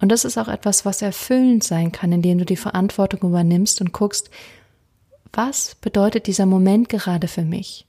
Und 0.00 0.10
das 0.10 0.24
ist 0.24 0.38
auch 0.38 0.48
etwas, 0.48 0.84
was 0.84 1.02
erfüllend 1.02 1.64
sein 1.64 1.90
kann, 1.90 2.12
indem 2.12 2.38
du 2.38 2.44
die 2.44 2.56
Verantwortung 2.56 3.28
übernimmst 3.28 3.80
und 3.80 3.92
guckst, 3.92 4.30
was 5.32 5.74
bedeutet 5.74 6.26
dieser 6.26 6.46
Moment 6.46 6.88
gerade 6.88 7.28
für 7.28 7.42
mich? 7.42 7.86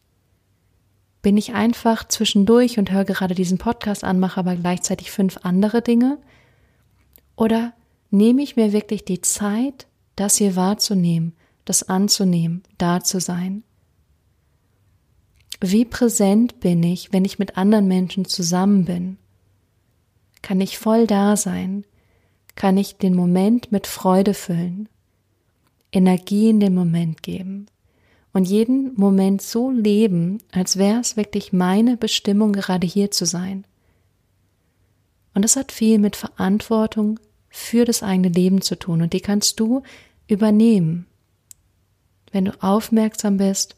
Bin 1.21 1.37
ich 1.37 1.53
einfach 1.53 2.07
zwischendurch 2.07 2.79
und 2.79 2.91
höre 2.91 3.05
gerade 3.05 3.35
diesen 3.35 3.57
Podcast 3.57 4.03
an, 4.03 4.19
mache 4.19 4.39
aber 4.39 4.55
gleichzeitig 4.55 5.11
fünf 5.11 5.39
andere 5.43 5.81
Dinge? 5.81 6.17
Oder 7.35 7.73
nehme 8.09 8.41
ich 8.41 8.55
mir 8.55 8.71
wirklich 8.73 9.05
die 9.05 9.21
Zeit, 9.21 9.87
das 10.15 10.37
hier 10.37 10.55
wahrzunehmen, 10.55 11.35
das 11.65 11.83
anzunehmen, 11.83 12.63
da 12.77 13.03
zu 13.03 13.19
sein? 13.19 13.63
Wie 15.61 15.85
präsent 15.85 16.59
bin 16.59 16.83
ich, 16.83 17.11
wenn 17.11 17.25
ich 17.25 17.39
mit 17.39 17.57
anderen 17.57 17.87
Menschen 17.87 18.25
zusammen 18.25 18.85
bin? 18.85 19.17
Kann 20.41 20.61
ich 20.61 20.77
voll 20.77 21.05
da 21.05 21.35
sein? 21.35 21.83
Kann 22.55 22.77
ich 22.77 22.97
den 22.97 23.15
Moment 23.15 23.71
mit 23.71 23.87
Freude 23.87 24.33
füllen? 24.33 24.87
Energie 25.91 26.49
in 26.49 26.59
den 26.59 26.73
Moment 26.73 27.23
geben? 27.23 27.67
und 28.33 28.45
jeden 28.45 28.93
Moment 28.95 29.41
so 29.41 29.71
leben, 29.71 30.39
als 30.51 30.77
wäre 30.77 30.99
es 30.99 31.17
wirklich 31.17 31.53
meine 31.53 31.97
Bestimmung, 31.97 32.53
gerade 32.53 32.85
hier 32.85 33.11
zu 33.11 33.25
sein. 33.25 33.65
Und 35.33 35.43
das 35.43 35.55
hat 35.55 35.71
viel 35.71 35.99
mit 35.99 36.15
Verantwortung 36.15 37.19
für 37.49 37.85
das 37.85 38.03
eigene 38.03 38.29
Leben 38.29 38.61
zu 38.61 38.77
tun 38.77 39.01
und 39.01 39.13
die 39.13 39.21
kannst 39.21 39.59
du 39.59 39.83
übernehmen. 40.27 41.07
Wenn 42.31 42.45
du 42.45 42.63
aufmerksam 42.63 43.37
bist, 43.37 43.75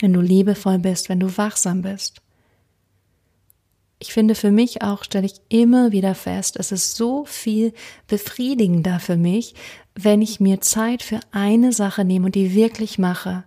wenn 0.00 0.12
du 0.12 0.20
liebevoll 0.20 0.78
bist, 0.78 1.08
wenn 1.08 1.20
du 1.20 1.36
wachsam 1.36 1.82
bist. 1.82 2.20
Ich 3.98 4.12
finde 4.12 4.34
für 4.34 4.50
mich 4.50 4.82
auch, 4.82 5.04
stelle 5.04 5.26
ich 5.26 5.40
immer 5.48 5.90
wieder 5.90 6.14
fest, 6.14 6.56
es 6.58 6.70
ist 6.70 6.96
so 6.96 7.24
viel 7.24 7.72
befriedigender 8.08 9.00
für 9.00 9.16
mich, 9.16 9.54
wenn 9.94 10.20
ich 10.20 10.38
mir 10.38 10.60
Zeit 10.60 11.02
für 11.02 11.20
eine 11.30 11.72
Sache 11.72 12.04
nehme 12.04 12.26
und 12.26 12.34
die 12.34 12.54
wirklich 12.54 12.98
mache 12.98 13.44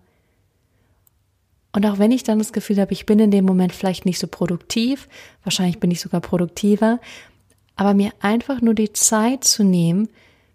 und 1.72 1.86
auch 1.86 2.00
wenn 2.00 2.12
ich 2.12 2.24
dann 2.24 2.40
das 2.40 2.54
Gefühl 2.54 2.80
habe, 2.80 2.94
ich 2.94 3.06
bin 3.06 3.20
in 3.20 3.32
dem 3.32 3.46
Moment 3.46 3.74
vielleicht 3.74 4.06
nicht 4.06 4.20
so 4.20 4.28
produktiv, 4.28 5.08
wahrscheinlich 5.44 5.80
bin 5.80 5.92
ich 5.92 6.02
sogar 6.02 6.22
produktiver, 6.22 7.00
aber 7.76 7.94
mir 7.94 8.12
einfach 8.20 8.62
nur 8.62 8.74
die 8.74 8.92
Zeit 8.94 9.44
zu 9.44 9.64
nehmen, 9.64 10.10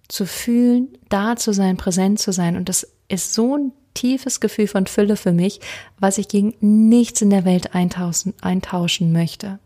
zu 0.08 0.26
fühlen, 0.26 0.88
da 1.08 1.36
zu 1.36 1.52
sein, 1.52 1.76
präsent 1.76 2.18
zu 2.18 2.32
sein. 2.32 2.56
Und 2.56 2.68
das 2.68 2.86
ist 3.08 3.32
so 3.32 3.56
ein 3.56 3.72
tiefes 3.94 4.40
Gefühl 4.40 4.66
von 4.66 4.86
Fülle 4.86 5.16
für 5.16 5.32
mich, 5.32 5.60
was 5.98 6.18
ich 6.18 6.28
gegen 6.28 6.54
nichts 6.60 7.22
in 7.22 7.30
der 7.30 7.44
Welt 7.44 7.74
eintauschen, 7.74 8.34
eintauschen 8.42 9.12
möchte. 9.12 9.58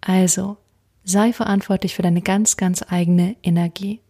Also, 0.00 0.58
sei 1.02 1.32
verantwortlich 1.32 1.94
für 1.94 2.02
deine 2.02 2.22
ganz, 2.22 2.56
ganz 2.56 2.84
eigene 2.88 3.36
Energie. 3.42 4.00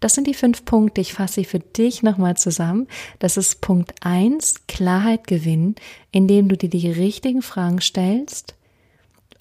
Das 0.00 0.14
sind 0.14 0.26
die 0.26 0.34
fünf 0.34 0.64
Punkte. 0.64 1.02
Ich 1.02 1.12
fasse 1.12 1.34
sie 1.34 1.44
für 1.44 1.58
dich 1.58 2.02
nochmal 2.02 2.36
zusammen. 2.36 2.88
Das 3.18 3.36
ist 3.36 3.60
Punkt 3.60 3.94
eins: 4.00 4.66
Klarheit 4.66 5.26
gewinnen, 5.26 5.74
indem 6.10 6.48
du 6.48 6.56
dir 6.56 6.70
die 6.70 6.90
richtigen 6.90 7.42
Fragen 7.42 7.80
stellst, 7.80 8.54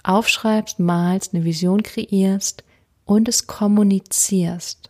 aufschreibst, 0.04 0.80
malst, 0.80 1.34
eine 1.34 1.46
Vision 1.46 1.82
kreierst 1.82 2.64
und 3.06 3.30
es 3.30 3.48
kommunizierst. 3.48 4.89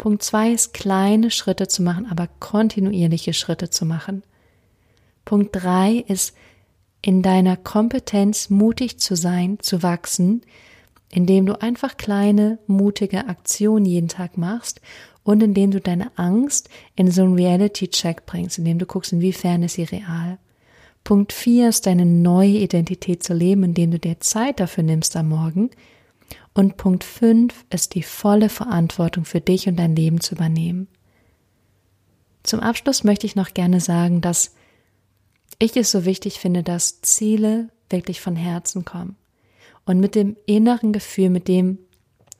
Punkt 0.00 0.22
zwei 0.22 0.50
ist 0.50 0.72
kleine 0.72 1.30
Schritte 1.30 1.68
zu 1.68 1.82
machen, 1.82 2.06
aber 2.10 2.26
kontinuierliche 2.40 3.34
Schritte 3.34 3.68
zu 3.68 3.84
machen. 3.84 4.22
Punkt 5.26 5.50
drei 5.52 6.02
ist 6.08 6.34
in 7.02 7.20
deiner 7.20 7.58
Kompetenz 7.58 8.48
mutig 8.48 8.98
zu 8.98 9.14
sein, 9.14 9.58
zu 9.60 9.82
wachsen, 9.82 10.40
indem 11.10 11.44
du 11.44 11.60
einfach 11.60 11.98
kleine, 11.98 12.58
mutige 12.66 13.28
Aktionen 13.28 13.84
jeden 13.84 14.08
Tag 14.08 14.38
machst 14.38 14.80
und 15.22 15.42
indem 15.42 15.70
du 15.70 15.82
deine 15.82 16.10
Angst 16.16 16.70
in 16.96 17.10
so 17.10 17.22
einen 17.22 17.34
Reality-Check 17.34 18.24
bringst, 18.24 18.56
indem 18.56 18.78
du 18.78 18.86
guckst, 18.86 19.12
inwiefern 19.12 19.62
ist 19.64 19.74
sie 19.74 19.82
real. 19.82 20.38
Punkt 21.04 21.30
4 21.34 21.68
ist 21.68 21.84
deine 21.84 22.06
neue 22.06 22.56
Identität 22.56 23.22
zu 23.22 23.34
leben, 23.34 23.64
indem 23.64 23.90
du 23.90 23.98
dir 23.98 24.18
Zeit 24.20 24.60
dafür 24.60 24.82
nimmst 24.82 25.14
am 25.14 25.28
Morgen. 25.28 25.68
Und 26.54 26.76
Punkt 26.76 27.04
5 27.04 27.66
ist 27.70 27.94
die 27.94 28.02
volle 28.02 28.48
Verantwortung 28.48 29.24
für 29.24 29.40
dich 29.40 29.68
und 29.68 29.76
dein 29.76 29.94
Leben 29.94 30.20
zu 30.20 30.34
übernehmen. 30.34 30.88
Zum 32.42 32.60
Abschluss 32.60 33.04
möchte 33.04 33.26
ich 33.26 33.36
noch 33.36 33.54
gerne 33.54 33.80
sagen, 33.80 34.20
dass 34.20 34.54
ich 35.58 35.76
es 35.76 35.90
so 35.90 36.04
wichtig 36.04 36.38
finde, 36.38 36.62
dass 36.62 37.02
Ziele 37.02 37.68
wirklich 37.88 38.20
von 38.20 38.34
Herzen 38.34 38.84
kommen 38.84 39.16
und 39.84 40.00
mit 40.00 40.14
dem 40.14 40.36
inneren 40.46 40.92
Gefühl, 40.92 41.30
mit 41.30 41.48
dem, 41.48 41.78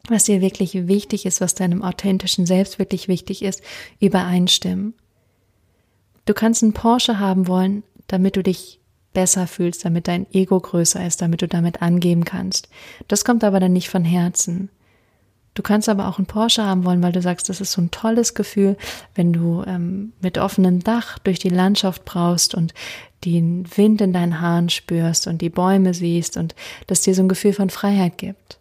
was 0.08 0.24
dir 0.24 0.40
wirklich 0.40 0.88
wichtig 0.88 1.26
ist, 1.26 1.40
was 1.40 1.54
deinem 1.54 1.82
authentischen 1.82 2.46
Selbst 2.46 2.78
wirklich 2.78 3.08
wichtig 3.08 3.42
ist, 3.42 3.62
übereinstimmen. 4.00 4.94
Du 6.24 6.34
kannst 6.34 6.62
einen 6.62 6.72
Porsche 6.72 7.18
haben 7.18 7.46
wollen, 7.46 7.82
damit 8.06 8.36
du 8.36 8.42
dich 8.42 8.79
besser 9.12 9.46
fühlst, 9.46 9.84
damit 9.84 10.08
dein 10.08 10.26
Ego 10.32 10.58
größer 10.60 11.04
ist, 11.04 11.20
damit 11.22 11.42
du 11.42 11.48
damit 11.48 11.82
angeben 11.82 12.24
kannst. 12.24 12.68
Das 13.08 13.24
kommt 13.24 13.44
aber 13.44 13.60
dann 13.60 13.72
nicht 13.72 13.88
von 13.88 14.04
Herzen. 14.04 14.70
Du 15.54 15.62
kannst 15.62 15.88
aber 15.88 16.08
auch 16.08 16.18
einen 16.18 16.26
Porsche 16.26 16.64
haben 16.64 16.84
wollen, 16.84 17.02
weil 17.02 17.12
du 17.12 17.20
sagst, 17.20 17.48
das 17.48 17.60
ist 17.60 17.72
so 17.72 17.82
ein 17.82 17.90
tolles 17.90 18.34
Gefühl, 18.34 18.76
wenn 19.14 19.32
du 19.32 19.64
ähm, 19.66 20.12
mit 20.20 20.38
offenem 20.38 20.80
Dach 20.82 21.18
durch 21.18 21.40
die 21.40 21.48
Landschaft 21.48 22.04
braust 22.04 22.54
und 22.54 22.72
den 23.24 23.66
Wind 23.76 24.00
in 24.00 24.12
deinen 24.12 24.40
Haaren 24.40 24.70
spürst 24.70 25.26
und 25.26 25.42
die 25.42 25.50
Bäume 25.50 25.92
siehst 25.92 26.36
und 26.36 26.54
das 26.86 27.02
dir 27.02 27.14
so 27.14 27.22
ein 27.22 27.28
Gefühl 27.28 27.52
von 27.52 27.68
Freiheit 27.68 28.16
gibt. 28.16 28.58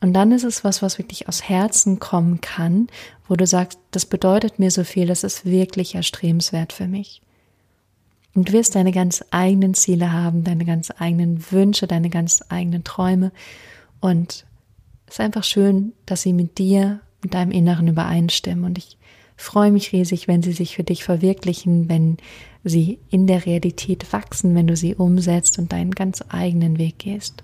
Und 0.00 0.12
dann 0.12 0.32
ist 0.32 0.44
es 0.44 0.62
was, 0.62 0.82
was 0.82 0.98
wirklich 0.98 1.28
aus 1.28 1.48
Herzen 1.48 1.98
kommen 1.98 2.42
kann, 2.42 2.88
wo 3.26 3.34
du 3.34 3.46
sagst, 3.46 3.78
das 3.90 4.04
bedeutet 4.04 4.58
mir 4.58 4.70
so 4.70 4.84
viel, 4.84 5.06
das 5.06 5.24
ist 5.24 5.46
wirklich 5.46 5.94
erstrebenswert 5.94 6.72
für 6.74 6.86
mich. 6.86 7.22
Und 8.36 8.50
du 8.50 8.52
wirst 8.52 8.74
deine 8.74 8.92
ganz 8.92 9.24
eigenen 9.30 9.72
Ziele 9.72 10.12
haben, 10.12 10.44
deine 10.44 10.66
ganz 10.66 10.92
eigenen 10.98 11.50
Wünsche, 11.50 11.86
deine 11.86 12.10
ganz 12.10 12.44
eigenen 12.50 12.84
Träume. 12.84 13.32
Und 14.00 14.44
es 15.06 15.14
ist 15.14 15.20
einfach 15.20 15.42
schön, 15.42 15.94
dass 16.04 16.20
sie 16.20 16.34
mit 16.34 16.58
dir, 16.58 17.00
mit 17.22 17.32
deinem 17.32 17.50
Inneren 17.50 17.88
übereinstimmen. 17.88 18.64
Und 18.66 18.76
ich 18.76 18.98
freue 19.36 19.72
mich 19.72 19.92
riesig, 19.92 20.28
wenn 20.28 20.42
sie 20.42 20.52
sich 20.52 20.76
für 20.76 20.84
dich 20.84 21.02
verwirklichen, 21.02 21.88
wenn 21.88 22.18
sie 22.62 22.98
in 23.08 23.26
der 23.26 23.46
Realität 23.46 24.12
wachsen, 24.12 24.54
wenn 24.54 24.66
du 24.66 24.76
sie 24.76 24.94
umsetzt 24.94 25.58
und 25.58 25.72
deinen 25.72 25.92
ganz 25.92 26.22
eigenen 26.28 26.78
Weg 26.78 26.98
gehst. 26.98 27.42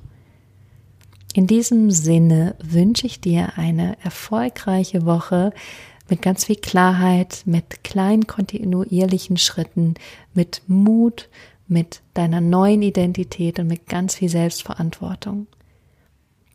In 1.35 1.47
diesem 1.47 1.91
Sinne 1.91 2.55
wünsche 2.63 3.07
ich 3.07 3.19
dir 3.19 3.57
eine 3.57 3.97
erfolgreiche 4.05 5.07
Woche 5.07 5.55
mit 6.09 6.23
ganz 6.23 6.45
viel 6.45 6.57
Klarheit, 6.57 7.43
mit 7.47 7.85
kleinen 7.85 8.27
kontinuierlichen 8.27 9.37
Schritten, 9.37 9.95
mit 10.35 10.63
Mut, 10.67 11.29
mit 11.69 12.03
deiner 12.15 12.41
neuen 12.41 12.83
Identität 12.83 13.59
und 13.59 13.67
mit 13.67 13.87
ganz 13.87 14.17
viel 14.17 14.29
Selbstverantwortung. 14.29 15.47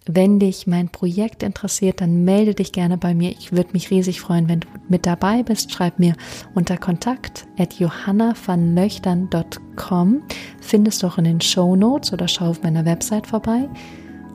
Wenn 0.10 0.40
dich 0.40 0.68
mein 0.68 0.88
Projekt 0.88 1.44
interessiert, 1.44 2.00
dann 2.00 2.24
melde 2.24 2.56
dich 2.56 2.72
gerne 2.72 2.98
bei 2.98 3.14
mir. 3.14 3.32
Ich 3.32 3.52
würde 3.52 3.72
mich 3.74 3.92
riesig 3.92 4.22
freuen, 4.22 4.48
wenn 4.48 4.62
du 4.62 4.70
mit 4.88 5.06
dabei 5.06 5.44
bist. 5.44 5.74
Schreib 5.74 6.00
mir 6.00 6.16
unter 6.56 6.78
kontakt 6.78 7.46
at 7.58 7.74
johannavanlöchtern.com. 7.74 10.22
Findest 10.62 11.04
du 11.04 11.08
auch 11.08 11.18
in 11.18 11.26
den 11.26 11.42
Show 11.42 11.76
Notes 11.76 12.14
oder 12.14 12.30
schau 12.30 12.52
auf 12.52 12.64
meiner 12.64 12.86
Website 12.86 13.28
vorbei. 13.28 13.68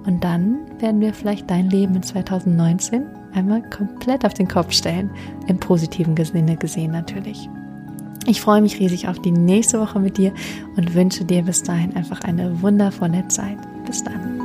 Und 0.05 0.23
dann 0.23 0.59
werden 0.79 1.01
wir 1.01 1.15
vielleicht 1.15 1.49
dein 1.49 1.71
Leben 1.71 1.97
in 1.97 2.03
2019 2.03 3.22
einmal 3.35 3.63
komplett 3.63 4.25
auf 4.25 4.35
den 4.35 4.49
Kopf 4.49 4.73
stellen. 4.73 5.11
Im 5.47 5.59
positiven 5.59 6.17
Sinne 6.17 6.57
gesehen 6.57 6.93
natürlich. 6.93 7.49
Ich 8.27 8.41
freue 8.41 8.63
mich 8.63 8.79
riesig 8.79 9.09
auf 9.09 9.21
die 9.21 9.33
nächste 9.33 9.81
Woche 9.81 9.99
mit 9.99 10.17
dir 10.17 10.33
und 10.77 10.95
wünsche 10.95 11.25
dir 11.25 11.43
bis 11.43 11.63
dahin 11.63 11.97
einfach 11.97 12.21
eine 12.23 12.63
wundervolle 12.63 13.27
Zeit. 13.29 13.59
Bis 13.85 14.05
dann. 14.05 14.42